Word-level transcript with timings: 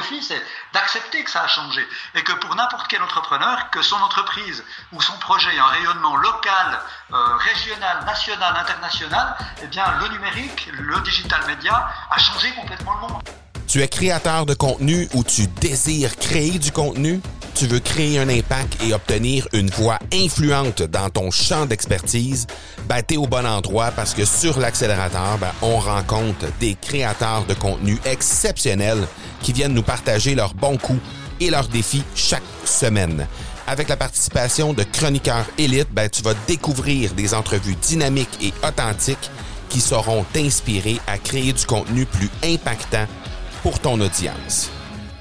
défi, 0.00 0.22
c'est 0.22 0.42
d'accepter 0.72 1.22
que 1.24 1.30
ça 1.30 1.42
a 1.42 1.48
changé 1.48 1.86
et 2.14 2.22
que 2.22 2.32
pour 2.32 2.54
n'importe 2.54 2.88
quel 2.88 3.02
entrepreneur, 3.02 3.70
que 3.70 3.82
son 3.82 3.96
entreprise 3.96 4.64
ou 4.92 5.00
son 5.00 5.16
projet 5.18 5.54
ait 5.54 5.58
un 5.58 5.66
rayonnement 5.66 6.16
local, 6.16 6.80
euh, 7.12 7.36
régional, 7.36 8.04
national, 8.04 8.56
international, 8.56 9.36
eh 9.62 9.66
bien, 9.66 9.84
le 10.00 10.08
numérique, 10.08 10.70
le 10.72 11.00
digital 11.00 11.44
média 11.46 11.88
a 12.10 12.18
changé 12.18 12.50
complètement 12.52 12.94
le 12.94 13.00
monde. 13.00 13.39
Tu 13.70 13.80
es 13.82 13.86
créateur 13.86 14.46
de 14.46 14.54
contenu 14.54 15.08
ou 15.14 15.22
tu 15.22 15.46
désires 15.60 16.16
créer 16.16 16.58
du 16.58 16.72
contenu? 16.72 17.20
Tu 17.54 17.68
veux 17.68 17.78
créer 17.78 18.18
un 18.18 18.28
impact 18.28 18.82
et 18.82 18.92
obtenir 18.92 19.46
une 19.52 19.70
voix 19.70 20.00
influente 20.12 20.82
dans 20.82 21.08
ton 21.08 21.30
champ 21.30 21.66
d'expertise? 21.66 22.48
Ben, 22.88 23.00
t'es 23.00 23.16
au 23.16 23.28
bon 23.28 23.46
endroit 23.46 23.92
parce 23.92 24.12
que 24.12 24.24
sur 24.24 24.58
l'accélérateur, 24.58 25.38
ben, 25.38 25.52
on 25.62 25.78
rencontre 25.78 26.46
des 26.58 26.74
créateurs 26.74 27.44
de 27.46 27.54
contenu 27.54 27.96
exceptionnels 28.06 29.06
qui 29.40 29.52
viennent 29.52 29.74
nous 29.74 29.84
partager 29.84 30.34
leurs 30.34 30.54
bons 30.54 30.76
coups 30.76 31.00
et 31.38 31.50
leurs 31.50 31.68
défis 31.68 32.02
chaque 32.16 32.42
semaine. 32.64 33.28
Avec 33.68 33.88
la 33.88 33.96
participation 33.96 34.72
de 34.72 34.82
chroniqueurs 34.82 35.46
élites, 35.58 35.92
ben, 35.92 36.10
tu 36.10 36.22
vas 36.22 36.34
découvrir 36.48 37.14
des 37.14 37.34
entrevues 37.34 37.76
dynamiques 37.76 38.36
et 38.42 38.52
authentiques 38.66 39.30
qui 39.68 39.80
sauront 39.80 40.24
t'inspirer 40.32 40.98
à 41.06 41.18
créer 41.18 41.52
du 41.52 41.64
contenu 41.66 42.04
plus 42.04 42.30
impactant 42.42 43.06
pour 43.62 43.78
ton 43.78 44.00
audience. 44.00 44.70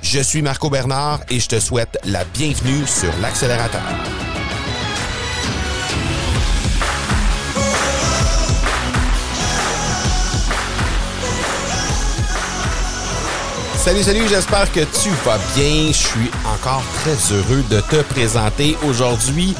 Je 0.02 0.20
suis 0.20 0.42
Marco 0.42 0.70
Bernard 0.70 1.22
et 1.30 1.40
je 1.40 1.48
te 1.48 1.60
souhaite 1.60 1.98
la 2.06 2.24
bienvenue 2.26 2.86
sur 2.86 3.12
l'accélérateur. 3.22 3.82
Salut, 13.76 14.04
salut, 14.04 14.28
j'espère 14.28 14.72
que 14.72 14.82
tu 14.82 15.10
vas 15.26 15.40
bien. 15.56 15.88
Je 15.88 15.94
suis 15.94 16.32
encore 16.46 16.84
très 17.02 17.34
heureux 17.34 17.64
de 17.70 17.80
te 17.82 18.02
présenter 18.04 18.78
aujourd'hui 18.88 19.56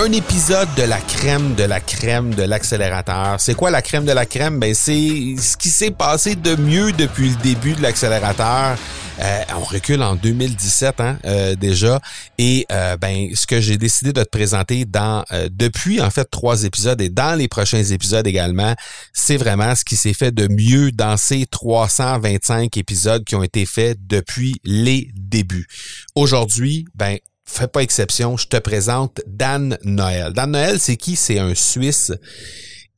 un 0.00 0.12
épisode 0.12 0.68
de 0.78 0.82
la 0.84 0.98
crème 0.98 1.54
de 1.56 1.64
la 1.64 1.78
crème 1.78 2.34
de 2.34 2.42
l'accélérateur. 2.42 3.38
C'est 3.38 3.52
quoi 3.52 3.70
la 3.70 3.82
crème 3.82 4.06
de 4.06 4.12
la 4.12 4.24
crème? 4.24 4.58
Ben, 4.58 4.72
c'est 4.72 5.34
ce 5.38 5.58
qui 5.58 5.68
s'est 5.68 5.90
passé 5.90 6.36
de 6.36 6.56
mieux 6.56 6.92
depuis 6.92 7.28
le 7.28 7.36
début 7.36 7.74
de 7.74 7.82
l'accélérateur. 7.82 8.78
Euh, 9.20 9.42
on 9.54 9.62
recule 9.62 10.02
en 10.02 10.14
2017 10.14 11.00
hein, 11.00 11.18
euh, 11.26 11.54
déjà. 11.54 12.00
Et 12.38 12.64
euh, 12.72 12.96
ben, 12.96 13.28
ce 13.34 13.46
que 13.46 13.60
j'ai 13.60 13.76
décidé 13.76 14.14
de 14.14 14.22
te 14.22 14.28
présenter 14.30 14.86
dans 14.86 15.22
depuis 15.50 16.00
en 16.00 16.08
fait 16.08 16.24
trois 16.30 16.64
épisodes 16.64 17.00
et 17.02 17.10
dans 17.10 17.38
les 17.38 17.48
prochains 17.48 17.84
épisodes 17.84 18.26
également, 18.26 18.74
c'est 19.12 19.36
vraiment 19.36 19.74
ce 19.74 19.84
qui 19.84 19.96
s'est 19.96 20.14
fait 20.14 20.32
de 20.32 20.48
mieux 20.48 20.92
dans 20.92 21.18
ces 21.18 21.44
325 21.44 22.74
épisodes 22.78 23.22
qui 23.24 23.34
ont 23.34 23.42
été 23.42 23.66
faits 23.66 23.98
depuis 24.06 24.54
les 24.64 25.10
débuts. 25.14 25.66
Aujourd'hui, 26.14 26.86
ben 26.94 27.18
fais 27.50 27.68
pas 27.68 27.82
exception, 27.82 28.36
je 28.36 28.46
te 28.46 28.56
présente 28.56 29.20
Dan 29.26 29.78
Noël. 29.84 30.32
Dan 30.32 30.52
Noël, 30.52 30.78
c'est 30.80 30.96
qui? 30.96 31.16
C'est 31.16 31.38
un 31.38 31.54
Suisse. 31.54 32.12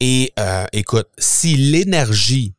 Et 0.00 0.32
euh, 0.38 0.66
écoute, 0.72 1.08
si 1.18 1.56
l'énergie 1.56 2.54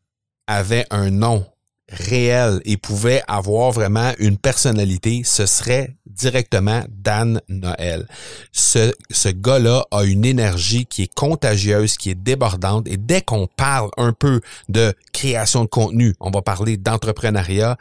avait 0.48 0.86
un 0.90 1.10
nom 1.10 1.46
réel 1.90 2.62
et 2.66 2.78
pouvait 2.78 3.22
avoir 3.28 3.72
vraiment 3.72 4.12
une 4.18 4.38
personnalité, 4.38 5.22
ce 5.24 5.46
serait 5.46 5.96
directement 6.06 6.84
Dan 6.90 7.42
Noël. 7.50 8.08
Ce, 8.52 8.94
ce 9.12 9.30
gars-là 9.30 9.86
a 9.92 10.04
une 10.04 10.26
énergie 10.26 10.86
qui 10.86 11.04
est 11.04 11.14
contagieuse, 11.14 11.98
qui 11.98 12.10
est 12.10 12.16
débordante. 12.16 12.88
Et 12.88 12.98
dès 12.98 13.22
qu'on 13.22 13.48
parle 13.48 13.90
un 13.98 14.14
peu 14.14 14.42
de 14.70 14.94
création 15.12 15.64
de 15.64 15.70
contenu, 15.70 16.16
on 16.20 16.32
va 16.32 16.42
parler 16.42 16.78
d'entrepreneuriat, 16.78 17.78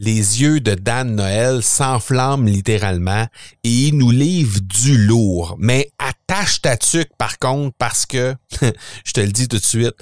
les 0.00 0.40
yeux 0.40 0.60
de 0.60 0.74
Dan 0.74 1.14
Noël 1.14 1.62
s'enflamment 1.62 2.46
littéralement 2.46 3.26
et 3.64 3.68
il 3.68 3.98
nous 3.98 4.10
livre 4.10 4.58
du 4.62 4.96
lourd. 4.96 5.56
Mais 5.58 5.92
attache 5.98 6.62
ta 6.62 6.78
tuque 6.78 7.14
par 7.18 7.38
contre 7.38 7.76
parce 7.78 8.06
que, 8.06 8.34
je 9.04 9.12
te 9.12 9.20
le 9.20 9.30
dis 9.30 9.46
tout 9.46 9.58
de 9.58 9.64
suite, 9.64 9.96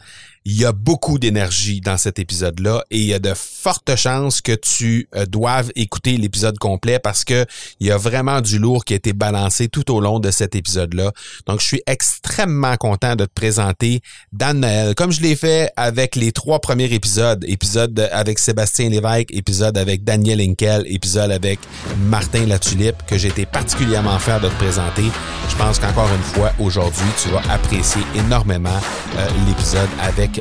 il 0.51 0.59
y 0.59 0.65
a 0.65 0.73
beaucoup 0.73 1.19
d'énergie 1.19 1.83
dans 1.83 1.99
cet 1.99 2.19
épisode-là 2.19 2.83
et 2.91 2.97
il 2.97 3.05
y 3.05 3.13
a 3.13 3.19
de 3.19 3.35
fortes 3.35 3.95
chances 3.97 4.41
que 4.41 4.53
tu 4.53 5.07
euh, 5.15 5.27
doives 5.27 5.71
écouter 5.77 6.17
l'épisode 6.17 6.59
complet 6.59 6.99
parce 6.99 7.23
que 7.23 7.45
il 7.81 7.89
y 7.89 7.91
a 7.91 7.99
vraiment 7.99 8.41
du 8.41 8.59
lourd 8.59 8.87
qui 8.87 8.95
a 8.95 8.97
été 8.97 9.13
balancé 9.13 9.69
tout 9.69 9.95
au 9.95 10.01
long 10.01 10.21
de 10.21 10.31
cet 10.31 10.57
épisode-là. 10.57 11.13
Donc, 11.47 11.61
je 11.61 11.67
suis 11.67 11.83
extrêmement 11.87 12.79
content 12.79 13.15
de 13.15 13.27
te 13.27 13.33
présenter 13.35 14.01
Dan 14.33 14.61
Noël, 14.61 14.95
comme 14.95 15.13
je 15.13 15.21
l'ai 15.21 15.37
fait 15.37 15.71
avec 15.77 16.17
les 16.17 16.33
trois 16.33 16.61
premiers 16.61 16.95
épisodes. 16.95 17.45
Épisode 17.47 18.09
avec 18.11 18.39
Sébastien 18.39 18.89
Lévesque, 18.89 19.31
épisode 19.33 19.77
avec 19.77 20.03
Daniel 20.03 20.41
Inkel, 20.41 20.85
épisode 20.87 21.31
avec 21.31 21.59
Martin 22.07 22.47
Latulippe, 22.47 23.05
que 23.07 23.19
j'ai 23.19 23.29
été 23.29 23.45
particulièrement 23.45 24.19
fier 24.19 24.41
de 24.41 24.49
te 24.49 24.55
présenter. 24.55 25.05
Je 25.51 25.57
pense 25.57 25.79
qu'encore 25.79 26.09
une 26.15 26.23
fois, 26.23 26.53
aujourd'hui, 26.59 27.09
tu 27.23 27.29
vas 27.29 27.43
apprécier 27.53 28.01
énormément 28.15 28.81
euh, 29.19 29.29
l'épisode 29.47 29.89
avec 30.01 30.38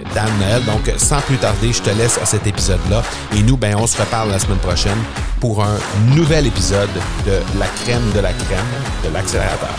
Donc, 0.65 0.91
sans 0.97 1.19
plus 1.21 1.37
tarder, 1.37 1.71
je 1.71 1.81
te 1.81 1.89
laisse 1.89 2.17
à 2.21 2.25
cet 2.25 2.47
épisode-là. 2.47 3.03
Et 3.35 3.43
nous, 3.43 3.57
ben, 3.57 3.75
on 3.77 3.87
se 3.87 3.97
reparle 3.97 4.31
la 4.31 4.39
semaine 4.39 4.57
prochaine 4.57 4.97
pour 5.39 5.63
un 5.63 5.77
nouvel 6.15 6.47
épisode 6.47 6.89
de 7.25 7.33
La 7.59 7.67
crème 7.83 8.11
de 8.15 8.19
la 8.19 8.33
crème 8.33 8.65
de 9.03 9.13
l'accélérateur. 9.13 9.69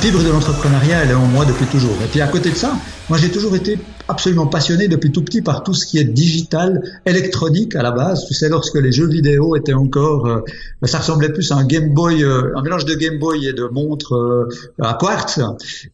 Fibre 0.00 0.22
de 0.22 0.30
l'entrepreneuriat, 0.30 0.98
elle 1.04 1.10
est 1.12 1.14
en 1.14 1.26
moi 1.26 1.46
depuis 1.46 1.64
toujours. 1.66 1.96
Et 2.04 2.06
puis 2.08 2.20
à 2.20 2.26
côté 2.26 2.50
de 2.50 2.56
ça, 2.56 2.72
moi 3.08 3.18
j'ai 3.18 3.30
toujours 3.30 3.54
été 3.54 3.78
absolument 4.08 4.46
passionné 4.46 4.88
depuis 4.88 5.12
tout 5.12 5.22
petit 5.22 5.42
par 5.42 5.62
tout 5.62 5.74
ce 5.74 5.86
qui 5.86 5.98
est 5.98 6.04
digital, 6.04 6.82
électronique 7.06 7.74
à 7.74 7.82
la 7.82 7.90
base. 7.90 8.26
Tu 8.26 8.34
sais, 8.34 8.48
lorsque 8.48 8.76
les 8.76 8.92
jeux 8.92 9.08
vidéo 9.08 9.56
étaient 9.56 9.74
encore, 9.74 10.26
euh, 10.26 10.40
ça 10.84 10.98
ressemblait 10.98 11.32
plus 11.32 11.50
à 11.52 11.56
un 11.56 11.64
Game 11.64 11.94
Boy, 11.94 12.22
euh, 12.22 12.52
un 12.56 12.62
mélange 12.62 12.84
de 12.84 12.94
Game 12.94 13.18
Boy 13.18 13.46
et 13.46 13.52
de 13.52 13.64
montre 13.64 14.14
euh, 14.14 14.48
à 14.80 14.94
quartz. 14.94 15.40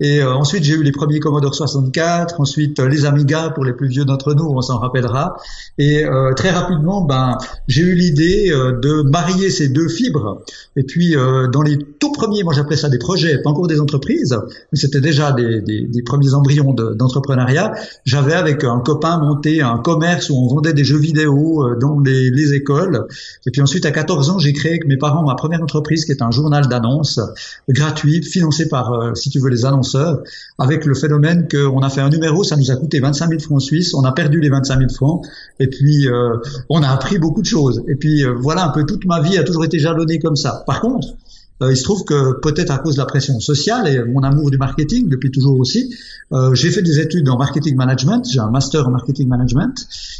Et 0.00 0.22
ensuite, 0.22 0.64
j'ai 0.64 0.74
eu 0.74 0.82
les 0.82 0.92
premiers 0.92 1.20
Commodore 1.20 1.54
64, 1.54 2.40
ensuite 2.40 2.80
les 2.80 3.04
Amiga 3.04 3.50
pour 3.50 3.64
les 3.64 3.72
plus 3.72 3.88
vieux 3.88 4.04
d'entre 4.04 4.34
nous, 4.34 4.44
on 4.44 4.60
s'en 4.60 4.78
rappellera. 4.78 5.36
Et 5.78 6.04
très 6.36 6.50
rapidement, 6.50 7.02
ben, 7.02 7.36
j'ai 7.68 7.82
eu 7.82 7.94
l'idée 7.94 8.48
de 8.48 9.02
marier 9.02 9.50
ces 9.50 9.68
deux 9.68 9.88
fibres. 9.88 10.42
Et 10.76 10.82
puis, 10.82 11.14
dans 11.52 11.62
les 11.62 11.78
tout 11.98 12.12
premiers, 12.12 12.42
moi 12.42 12.52
j'appelais 12.52 12.76
ça 12.76 12.88
des 12.88 12.98
projets, 12.98 13.38
pas 13.42 13.50
encore 13.50 13.66
des 13.66 13.80
entreprises, 13.80 14.36
mais 14.72 14.78
c'était 14.78 15.00
déjà 15.00 15.32
des, 15.32 15.60
des, 15.60 15.86
des 15.86 16.02
premiers 16.02 16.34
embryons 16.34 16.72
d'entrepreneuriat 17.00 17.74
j'avais 18.04 18.34
avec 18.34 18.64
un 18.64 18.78
copain 18.80 19.18
monté 19.18 19.60
un 19.60 19.78
commerce 19.78 20.30
où 20.30 20.36
on 20.36 20.46
vendait 20.46 20.72
des 20.72 20.84
jeux 20.84 20.98
vidéo 20.98 21.64
euh, 21.64 21.76
dans 21.78 21.98
les, 22.00 22.30
les 22.30 22.54
écoles. 22.54 23.06
Et 23.46 23.50
puis 23.50 23.60
ensuite, 23.60 23.86
à 23.86 23.90
14 23.90 24.30
ans, 24.30 24.38
j'ai 24.38 24.52
créé 24.52 24.72
avec 24.72 24.86
mes 24.86 24.96
parents 24.96 25.24
ma 25.24 25.34
première 25.34 25.62
entreprise 25.62 26.04
qui 26.04 26.12
est 26.12 26.22
un 26.22 26.30
journal 26.30 26.68
d'annonces 26.68 27.20
gratuit, 27.68 28.22
financé 28.22 28.68
par, 28.68 28.92
euh, 28.92 29.14
si 29.14 29.30
tu 29.30 29.40
veux, 29.40 29.50
les 29.50 29.64
annonceurs, 29.64 30.22
avec 30.58 30.84
le 30.84 30.94
phénomène 30.94 31.48
qu'on 31.48 31.80
a 31.80 31.90
fait 31.90 32.00
un 32.00 32.10
numéro, 32.10 32.44
ça 32.44 32.56
nous 32.56 32.70
a 32.70 32.76
coûté 32.76 33.00
25 33.00 33.28
000 33.28 33.40
francs 33.40 33.62
suisses, 33.62 33.94
on 33.94 34.04
a 34.04 34.12
perdu 34.12 34.40
les 34.40 34.50
25 34.50 34.78
000 34.78 34.90
francs, 34.90 35.26
et 35.58 35.68
puis 35.68 36.08
euh, 36.08 36.36
on 36.68 36.82
a 36.82 36.88
appris 36.88 37.18
beaucoup 37.18 37.42
de 37.42 37.46
choses. 37.46 37.82
Et 37.88 37.96
puis 37.96 38.24
voilà, 38.38 38.66
un 38.66 38.70
peu 38.70 38.84
toute 38.84 39.04
ma 39.04 39.20
vie 39.20 39.38
a 39.38 39.44
toujours 39.44 39.64
été 39.64 39.78
jalonnée 39.78 40.18
comme 40.18 40.36
ça. 40.36 40.62
Par 40.66 40.80
contre, 40.80 41.08
euh, 41.08 41.29
il 41.68 41.76
se 41.76 41.82
trouve 41.82 42.04
que 42.04 42.38
peut-être 42.40 42.70
à 42.70 42.78
cause 42.78 42.94
de 42.94 43.00
la 43.00 43.06
pression 43.06 43.38
sociale 43.38 43.86
et 43.88 44.02
mon 44.02 44.22
amour 44.22 44.50
du 44.50 44.56
marketing 44.56 45.08
depuis 45.08 45.30
toujours 45.30 45.58
aussi, 45.60 45.94
euh, 46.32 46.54
j'ai 46.54 46.70
fait 46.70 46.82
des 46.82 47.00
études 47.00 47.28
en 47.28 47.36
marketing 47.36 47.76
management, 47.76 48.24
j'ai 48.30 48.40
un 48.40 48.50
master 48.50 48.86
en 48.86 48.90
marketing 48.90 49.28
management. 49.28 49.74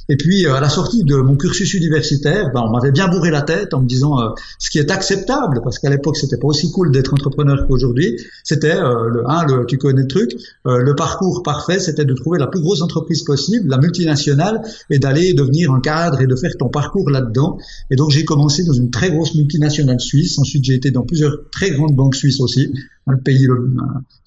Et 0.08 0.16
puis 0.16 0.46
euh, 0.46 0.54
à 0.54 0.60
la 0.60 0.68
sortie 0.68 1.04
de 1.04 1.16
mon 1.16 1.36
cursus 1.36 1.72
universitaire, 1.74 2.50
ben, 2.52 2.62
on 2.66 2.70
m'avait 2.70 2.90
bien 2.90 3.08
bourré 3.08 3.30
la 3.30 3.42
tête 3.42 3.72
en 3.72 3.80
me 3.80 3.86
disant 3.86 4.18
ce 4.58 4.70
qui 4.70 4.78
est 4.78 4.90
acceptable, 4.90 5.60
parce 5.62 5.78
qu'à 5.78 5.88
l'époque 5.88 6.16
c'était 6.16 6.36
pas 6.36 6.48
aussi 6.48 6.70
cool 6.72 6.92
d'être 6.92 7.14
entrepreneur 7.14 7.66
qu'aujourd'hui. 7.66 8.18
C'était 8.44 8.74
le, 8.74 9.22
hein, 9.26 9.46
le, 9.48 9.64
tu 9.66 9.78
connais 9.78 10.02
le 10.02 10.08
truc, 10.08 10.32
le 10.64 10.92
parcours 10.94 11.42
parfait, 11.42 11.78
c'était 11.78 12.04
de 12.04 12.14
trouver 12.14 12.38
la 12.38 12.48
plus 12.48 12.60
grosse 12.60 12.82
entreprise 12.82 13.22
possible, 13.22 13.68
la 13.68 13.78
multinationale, 13.78 14.62
et 14.90 14.98
d'aller 14.98 15.32
devenir 15.32 15.72
un 15.72 15.80
cadre 15.80 16.20
et 16.20 16.26
de 16.26 16.36
faire 16.36 16.56
ton 16.58 16.68
parcours 16.68 17.08
là-dedans. 17.08 17.58
Et 17.90 17.96
donc 17.96 18.10
j'ai 18.10 18.24
commencé 18.24 18.64
dans 18.64 18.72
une 18.72 18.90
très 18.90 19.10
grosse 19.10 19.34
multinationale 19.34 20.00
suisse. 20.00 20.38
Ensuite 20.38 20.64
j'ai 20.64 20.74
été 20.74 20.90
dans 20.90 21.02
plusieurs 21.02 21.29
très 21.52 21.70
grandes 21.70 21.94
banques 21.94 22.14
suisses 22.14 22.40
aussi. 22.40 22.72
Le 23.06 23.18
pays 23.18 23.46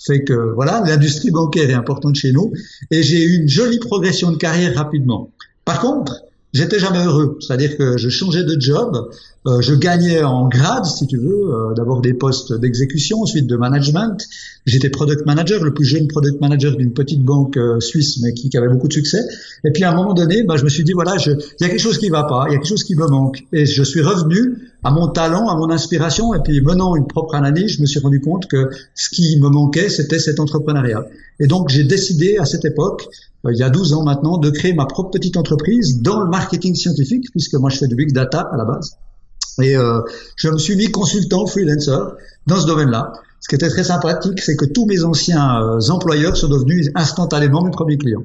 fait 0.06 0.24
que 0.24 0.54
voilà, 0.54 0.84
l'industrie 0.86 1.32
bancaire 1.32 1.70
est 1.70 1.74
importante 1.74 2.16
chez 2.16 2.32
nous 2.32 2.52
et 2.92 3.04
j'ai 3.04 3.24
eu 3.24 3.42
une 3.42 3.48
jolie 3.48 3.80
progression 3.80 4.32
de 4.32 4.38
carrière 4.38 4.76
rapidement. 4.76 5.32
Par 5.66 5.80
contre, 5.80 6.24
j'étais 6.54 6.80
jamais 6.80 7.04
heureux, 7.04 7.38
c'est-à-dire 7.40 7.78
que 7.78 7.98
je 7.98 8.10
changeais 8.10 8.44
de 8.44 8.60
job, 8.60 9.10
euh, 9.48 9.60
je 9.62 9.74
gagnais 9.74 10.24
en 10.24 10.48
grade, 10.48 10.86
si 10.86 11.08
tu 11.08 11.18
veux, 11.18 11.50
euh, 11.54 11.74
d'abord 11.76 12.02
des 12.02 12.14
postes 12.14 12.54
d'exécution, 12.54 13.22
ensuite 13.22 13.48
de 13.48 13.58
management. 13.58 14.18
J'étais 14.66 14.90
product 14.90 15.26
manager, 15.26 15.64
le 15.64 15.74
plus 15.74 15.86
jeune 15.86 16.08
product 16.08 16.40
manager 16.40 16.78
d'une 16.78 16.94
petite 16.94 17.24
banque 17.24 17.58
euh, 17.58 17.80
suisse, 17.80 18.20
mais 18.22 18.34
qui, 18.34 18.50
qui, 18.50 18.58
avait 18.58 18.70
beaucoup 18.70 18.88
de 18.88 18.94
succès. 18.94 19.22
Et 19.66 19.72
puis 19.72 19.84
à 19.84 19.92
un 19.92 19.96
moment 19.96 20.14
donné, 20.14 20.44
bah, 20.44 20.56
je 20.58 20.64
me 20.64 20.70
suis 20.70 20.84
dit 20.84 20.94
voilà, 20.94 21.16
il 21.26 21.38
y 21.60 21.66
a 21.66 21.70
quelque 21.70 21.82
chose 21.82 21.98
qui 21.98 22.10
va 22.10 22.24
pas, 22.24 22.46
il 22.48 22.54
y 22.54 22.56
a 22.56 22.58
quelque 22.60 22.70
chose 22.70 22.84
qui 22.84 22.96
me 22.96 23.08
manque, 23.08 23.44
et 23.52 23.66
je 23.66 23.84
suis 23.84 24.02
revenu 24.02 24.73
à 24.84 24.92
mon 24.92 25.08
talent, 25.08 25.48
à 25.48 25.56
mon 25.56 25.70
inspiration, 25.70 26.34
et 26.34 26.40
puis 26.44 26.62
menant 26.62 26.96
une 26.96 27.08
propre 27.08 27.36
analyse, 27.36 27.78
je 27.78 27.82
me 27.82 27.86
suis 27.86 28.00
rendu 28.00 28.20
compte 28.20 28.48
que 28.48 28.70
ce 28.96 29.10
qui 29.10 29.40
me 29.40 29.50
manquait, 29.50 29.90
c'était 29.90 30.20
cet 30.20 30.40
entrepreneuriat. 30.40 31.06
Et 31.40 31.48
donc 31.48 31.70
j'ai 31.70 31.86
décidé 31.86 32.38
à 32.38 32.46
cette 32.46 32.66
époque, 32.66 33.08
euh, 33.46 33.54
il 33.54 33.58
y 33.58 33.64
a 33.64 33.70
12 33.70 33.94
ans 33.94 34.04
maintenant, 34.04 34.38
de 34.38 34.50
créer 34.50 34.74
ma 34.74 34.86
propre 34.86 35.12
petite 35.12 35.38
entreprise 35.38 36.02
dans 36.02 36.20
le 36.20 36.30
marketing 36.30 36.76
scientifique, 36.76 37.26
puisque 37.32 37.54
moi 37.56 37.70
je 37.70 37.78
fais 37.78 37.88
du 37.88 37.96
big 37.96 38.12
data 38.12 38.42
à 38.52 38.58
la 38.58 38.66
base. 38.66 38.98
Et 39.62 39.78
euh, 39.78 40.02
je 40.36 40.50
me 40.50 40.58
suis 40.58 40.76
mis 40.76 40.92
consultant, 40.92 41.46
freelancer 41.46 42.16
dans 42.48 42.60
ce 42.60 42.66
domaine-là. 42.66 43.14
Ce 43.40 43.48
qui 43.48 43.56
était 43.56 43.70
très 43.70 43.84
sympathique, 43.84 44.42
c'est 44.42 44.56
que 44.56 44.66
tous 44.66 44.86
mes 44.86 45.04
anciens 45.04 45.62
euh, 45.62 45.80
employeurs 45.90 46.36
sont 46.36 46.48
devenus 46.48 46.90
instantanément 46.96 47.64
mes 47.64 47.72
premiers 47.72 47.98
clients. 47.98 48.24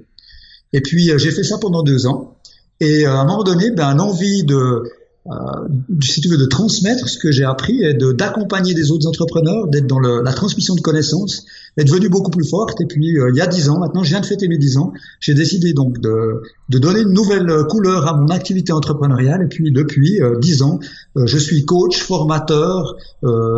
Et 0.72 0.80
puis 0.80 1.10
j'ai 1.16 1.30
fait 1.30 1.44
ça 1.44 1.58
pendant 1.58 1.82
deux 1.82 2.06
ans. 2.06 2.36
Et 2.80 3.06
à 3.06 3.20
un 3.20 3.24
moment 3.24 3.42
donné, 3.42 3.70
ben, 3.70 3.94
l'envie 3.94 4.44
de 4.44 4.82
euh, 5.30 5.68
si 6.02 6.20
tu 6.20 6.28
veux, 6.28 6.38
de 6.38 6.46
transmettre 6.46 7.08
ce 7.08 7.18
que 7.18 7.30
j'ai 7.30 7.44
appris 7.44 7.82
et 7.82 7.94
d'accompagner 7.94 8.74
des 8.74 8.90
autres 8.90 9.06
entrepreneurs, 9.06 9.66
d'être 9.68 9.86
dans 9.86 10.00
la 10.00 10.32
transmission 10.32 10.74
de 10.74 10.80
connaissances, 10.80 11.44
est 11.78 11.84
devenue 11.84 12.08
beaucoup 12.08 12.30
plus 12.30 12.46
forte. 12.46 12.80
Et 12.80 12.86
puis, 12.86 13.18
euh, 13.18 13.30
il 13.32 13.36
y 13.36 13.40
a 13.40 13.46
dix 13.46 13.70
ans, 13.70 13.78
maintenant, 13.78 14.02
je 14.02 14.10
viens 14.10 14.20
de 14.20 14.26
fêter 14.26 14.48
mes 14.48 14.58
dix 14.58 14.76
ans, 14.76 14.92
j'ai 15.20 15.32
décidé 15.32 15.72
donc 15.72 16.00
de, 16.00 16.42
de, 16.68 16.78
donner 16.78 17.00
une 17.00 17.12
nouvelle 17.12 17.64
couleur 17.70 18.06
à 18.08 18.16
mon 18.16 18.26
activité 18.28 18.72
entrepreneuriale. 18.72 19.42
Et 19.42 19.46
puis, 19.46 19.70
depuis 19.70 20.20
euh, 20.20 20.38
dix 20.40 20.62
ans, 20.62 20.80
je 21.16 21.38
suis 21.38 21.64
coach, 21.64 22.02
formateur, 22.02 22.96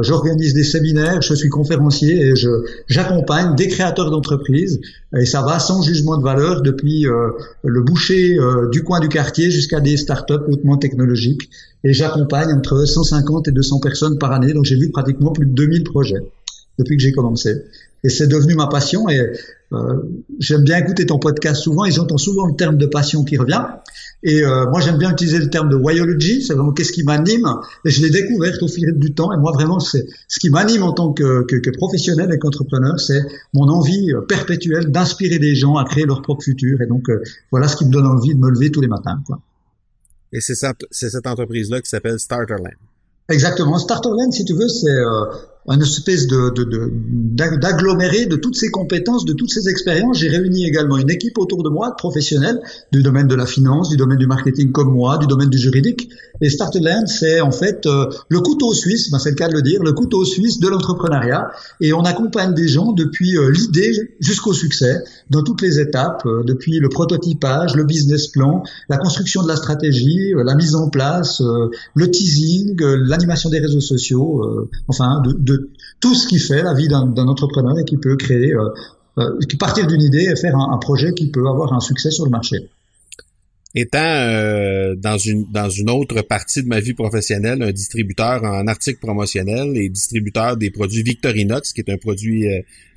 j'organise 0.03 0.55
des 0.55 0.65
séminaires, 0.65 1.21
je 1.23 1.35
suis 1.35 1.49
conférencier 1.49 2.21
et 2.21 2.37
je 2.37 2.49
j'accompagne 2.89 3.55
des 3.55 3.69
créateurs 3.69 4.11
d'entreprises. 4.11 4.81
Et 5.19 5.25
ça 5.25 5.43
va 5.43 5.59
sans 5.59 5.83
jugement 5.83 6.17
de 6.17 6.23
valeur 6.23 6.63
depuis 6.63 7.05
le 7.65 7.83
boucher 7.83 8.39
du 8.73 8.83
coin 8.83 9.01
du 9.01 9.09
quartier 9.09 9.51
jusqu'à 9.51 9.81
des 9.81 9.97
startups 9.97 10.45
hautement 10.49 10.79
technologiques 10.79 11.51
et 11.85 11.93
j'accompagne 11.93 12.53
entre 12.53 12.85
150 12.87 13.49
et 13.49 13.53
200 13.53 13.81
personnes 13.81 14.19
par 14.19 14.33
année. 14.33 14.53
Donc 14.53 14.65
j'ai 14.65 14.77
vu 14.77 14.91
pratiquement 14.91 15.33
plus 15.33 15.47
de 15.47 15.53
2000 15.53 15.85
projets 15.85 16.21
depuis 16.79 16.97
que 16.97 17.03
j'ai 17.03 17.13
commencé. 17.13 17.55
Et 18.03 18.09
c'est 18.09 18.27
devenu 18.27 18.55
ma 18.55 18.67
passion 18.67 19.09
et 19.09 19.21
euh, 19.73 19.77
j'aime 20.39 20.63
bien 20.63 20.79
écouter 20.79 21.07
ton 21.07 21.19
podcast 21.19 21.63
souvent 21.63 21.85
et 21.85 21.91
j'entends 21.91 22.19
souvent 22.19 22.47
le 22.47 22.57
terme 22.57 22.77
de 22.77 22.87
passion 22.87 23.25
qui 23.25 23.37
revient. 23.37 23.63
Et 24.23 24.43
euh, 24.43 24.69
moi 24.71 24.81
j'aime 24.81 24.99
bien 24.99 25.13
utiliser 25.13 25.39
le 25.39 25.49
terme 25.49 25.69
de 25.69 25.77
whyology, 25.77 26.43
c'est 26.43 26.55
vraiment 26.55 26.73
qu'est-ce 26.73 26.93
qui 26.93 27.05
m'anime 27.05 27.47
et 27.85 27.91
je 27.91 28.03
l'ai 28.03 28.11
découvert 28.11 28.55
au 28.63 28.69
fil 28.69 28.93
du 28.97 29.15
temps 29.15 29.33
et 29.33 29.37
moi 29.37 29.53
vraiment 29.53 29.81
c'est 29.81 30.07
ce 30.29 30.41
qui 30.41 30.51
m'anime 30.51 30.83
en 30.83 30.93
tant 30.93 31.13
que, 31.13 31.45
que, 31.45 31.57
que 31.57 31.71
professionnel 31.71 32.31
et 32.33 32.39
qu'entrepreneur, 32.39 32.99
c'est 32.99 33.21
mon 33.55 33.69
envie 33.69 34.13
euh, 34.13 34.23
perpétuelle 34.23 34.91
d'inspirer 34.91 35.39
des 35.39 35.55
gens 35.55 35.77
à 35.77 35.85
créer 35.85 36.05
leur 36.05 36.23
propre 36.23 36.43
futur 36.43 36.81
et 36.81 36.87
donc 36.87 37.09
euh, 37.09 37.23
voilà 37.51 37.69
ce 37.69 37.77
qui 37.77 37.85
me 37.85 37.91
donne 37.91 38.07
envie 38.07 38.35
de 38.35 38.41
me 38.41 38.51
lever 38.51 38.71
tous 38.71 38.81
les 38.81 38.89
matins. 38.89 39.23
Quoi. 39.27 39.41
Et 40.33 40.41
c'est 40.41 40.55
cette, 40.55 40.87
cette 40.91 41.27
entreprise-là 41.27 41.81
qui 41.81 41.89
s'appelle 41.89 42.19
Starterland. 42.19 42.75
Exactement. 43.31 43.79
Starterland, 43.79 44.33
si 44.33 44.45
tu 44.45 44.55
veux, 44.55 44.69
c'est 44.69 44.91
euh, 44.91 45.25
une 45.71 45.83
espèce 45.83 46.27
de, 46.27 46.53
d'aggloméré 47.57 48.27
de, 48.27 48.35
de, 48.35 48.37
toutes 48.37 48.57
ces 48.57 48.71
compétences, 48.71 49.25
de 49.25 49.33
toutes 49.33 49.53
ces 49.53 49.69
expériences. 49.69 50.19
J'ai 50.19 50.29
réuni 50.29 50.67
également 50.67 50.99
une 50.99 51.11
équipe 51.11 51.39
autour 51.39 51.63
de 51.63 51.69
moi, 51.69 51.91
de 51.91 51.95
professionnels, 51.95 52.61
du 52.93 53.03
domaine 53.03 53.29
de 53.29 53.35
la 53.35 53.47
finance, 53.47 53.89
du 53.89 53.97
domaine 53.97 54.19
du 54.19 54.27
marketing 54.27 54.73
comme 54.73 54.93
moi, 54.93 55.19
du 55.19 55.27
domaine 55.27 55.49
du 55.49 55.59
juridique. 55.59 56.11
Et 56.41 56.49
Starterland, 56.49 57.07
c'est 57.07 57.41
en 57.41 57.53
fait 57.53 57.87
euh, 57.87 58.07
le 58.29 58.41
couteau 58.41 58.73
suisse, 58.73 59.11
ben 59.11 59.19
c'est 59.19 59.31
le 59.31 59.37
cas 59.37 59.49
de 59.49 59.55
le 59.55 59.63
dire, 59.63 59.83
le 59.83 59.93
couteau 59.93 60.25
suisse 60.25 60.59
de 60.59 60.69
l'entrepreneuriat. 60.69 61.51
Et 61.81 61.93
on 61.93 62.03
accompagne 62.03 62.55
des 62.55 62.67
gens 62.67 62.93
depuis 62.93 63.37
euh, 63.37 63.51
l'idée 63.51 63.93
jusqu'au 64.21 64.53
succès, 64.53 65.05
dans 65.29 65.43
toutes 65.43 65.63
les 65.63 65.79
étapes, 65.79 66.23
euh, 66.27 66.43
depuis 66.45 66.81
le 66.81 66.89
prototypage, 66.89 67.77
le 67.77 67.85
business 67.85 68.29
plan, 68.29 68.65
la 68.89 68.97
construction 68.97 69.43
de 69.43 69.49
la 69.49 69.57
stratégie, 69.57 70.33
la 70.35 70.55
mise 70.55 70.75
en 70.75 70.89
place, 70.89 71.43
le 71.95 72.11
teasing, 72.11 72.77
l'animation 72.81 73.51
des 73.51 73.59
réseaux 73.59 73.81
sociaux, 73.81 74.69
enfin 74.89 75.21
de 75.25 75.33
de 75.51 75.60
tout 76.01 76.15
ce 76.15 76.27
qui 76.27 76.39
fait 76.39 76.63
la 76.63 76.75
vie 76.75 76.89
d'un 76.89 77.29
entrepreneur 77.29 77.79
et 77.79 77.85
qui 77.85 77.97
peut 77.97 78.17
créer, 78.17 78.53
euh, 78.53 78.69
euh, 79.19 79.39
partir 79.59 79.87
d'une 79.87 80.03
idée 80.03 80.29
et 80.31 80.37
faire 80.37 80.57
un, 80.57 80.79
projet 80.79 81.13
qui 81.13 81.31
peut 81.31 81.47
avoir 81.47 81.73
un 81.73 81.81
succès 81.81 82.11
sur 82.11 82.25
le 82.25 82.31
marché. 82.31 82.69
Étant 83.73 83.99
euh, 84.03 84.97
dans 84.97 85.17
une 85.17 85.47
dans 85.53 85.71
une 85.71 85.91
autre 85.91 86.23
partie 86.23 86.61
de 86.65 86.67
ma 86.67 86.81
vie 86.81 86.95
professionnelle, 86.95 87.63
un 87.63 87.71
distributeur 87.71 88.43
en 88.43 88.67
articles 88.67 88.99
promotionnels 88.99 89.77
et 89.77 89.89
distributeur 89.89 90.57
des 90.57 90.71
produits 90.71 91.05
Victorinox, 91.05 91.73
qui 91.73 91.81
est 91.81 91.91
un 91.91 91.97
produit 91.97 92.49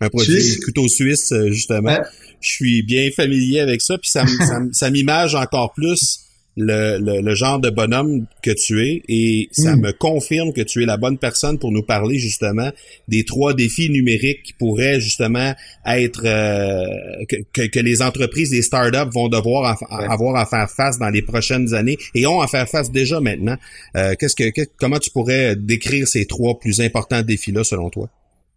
un 0.01 0.09
produit 0.09 0.59
couteau 0.65 0.87
suisse 0.87 1.31
justement, 1.49 1.99
je 2.41 2.49
suis 2.49 2.81
bien 2.81 3.11
familier 3.15 3.59
avec 3.59 3.81
ça, 3.81 3.99
puis 3.99 4.09
ça, 4.09 4.25
ça, 4.25 4.61
ça 4.71 4.89
m'image 4.89 5.35
encore 5.35 5.73
plus 5.73 6.23
le, 6.55 7.21
le, 7.21 7.35
genre 7.35 7.59
de 7.59 7.69
bonhomme 7.69 8.25
que 8.43 8.51
tu 8.51 8.85
es 8.85 9.01
et 9.07 9.49
ça 9.51 9.75
hmm. 9.75 9.81
me 9.81 9.91
confirme 9.91 10.53
que 10.53 10.61
tu 10.61 10.83
es 10.83 10.85
la 10.85 10.97
bonne 10.97 11.17
personne 11.17 11.57
pour 11.57 11.71
nous 11.71 11.81
parler 11.81 12.19
justement 12.19 12.69
des 13.07 13.25
trois 13.25 13.53
défis 13.53 13.89
numériques 13.89 14.43
qui 14.43 14.53
pourraient 14.53 14.99
justement 14.99 15.53
être 15.85 16.25
euh, 16.25 17.25
que, 17.27 17.67
que, 17.67 17.79
les 17.79 18.01
entreprises, 18.01 18.51
les 18.51 18.61
startups 18.61 19.11
vont 19.11 19.29
devoir 19.29 19.77
avoir 19.89 20.35
à 20.35 20.45
faire 20.45 20.69
face 20.69 20.99
dans 20.99 21.09
les 21.09 21.23
prochaines 21.23 21.73
années 21.73 21.97
et 22.13 22.27
ont 22.27 22.41
à 22.41 22.47
faire 22.47 22.69
face 22.69 22.91
déjà 22.91 23.19
maintenant. 23.19 23.57
Euh, 23.97 24.13
qu'est-ce 24.19 24.35
que 24.35 24.43
comment 24.77 24.99
tu 24.99 25.09
pourrais 25.09 25.55
décrire 25.55 26.07
ces 26.07 26.25
trois 26.25 26.59
plus 26.59 26.81
importants 26.81 27.23
défis 27.23 27.51
là 27.51 27.63
selon 27.63 27.89
toi? 27.89 28.09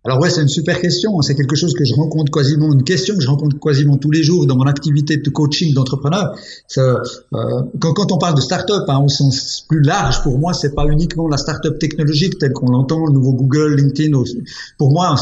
Alors 0.07 0.21
ouais, 0.21 0.31
c'est 0.31 0.41
une 0.41 0.49
super 0.49 0.81
question. 0.81 1.21
C'est 1.21 1.35
quelque 1.35 1.57
chose 1.57 1.75
que 1.75 1.85
je 1.85 1.93
rencontre 1.95 2.31
quasiment, 2.31 2.73
une 2.73 2.85
question 2.85 3.17
que 3.17 3.23
je 3.23 3.29
rencontre 3.29 3.59
quasiment 3.59 3.97
tous 3.97 4.13
les 4.13 4.23
jours 4.23 4.47
dans 4.47 4.57
mon 4.57 4.67
activité 4.67 5.17
de 5.17 5.31
coaching 5.31 5.75
d'entrepreneur. 5.75 6.37
Euh, 6.79 6.97
quand, 7.81 7.93
quand, 7.93 8.13
on 8.13 8.19
parle 8.19 8.37
de 8.37 8.41
start-up, 8.41 8.85
hein, 8.87 9.03
au 9.05 9.09
sens 9.09 9.65
plus 9.69 9.83
large, 9.83 10.23
pour 10.23 10.39
moi, 10.39 10.55
c'est 10.55 10.77
pas 10.77 10.87
uniquement 10.87 11.27
la 11.27 11.37
start-up 11.37 11.81
technologique 11.81 12.39
telle 12.39 12.53
qu'on 12.53 12.71
l'entend, 12.71 13.05
le 13.07 13.13
nouveau 13.13 13.33
Google, 13.33 13.75
LinkedIn. 13.75 14.17
Pour 14.79 14.93
moi, 14.93 15.17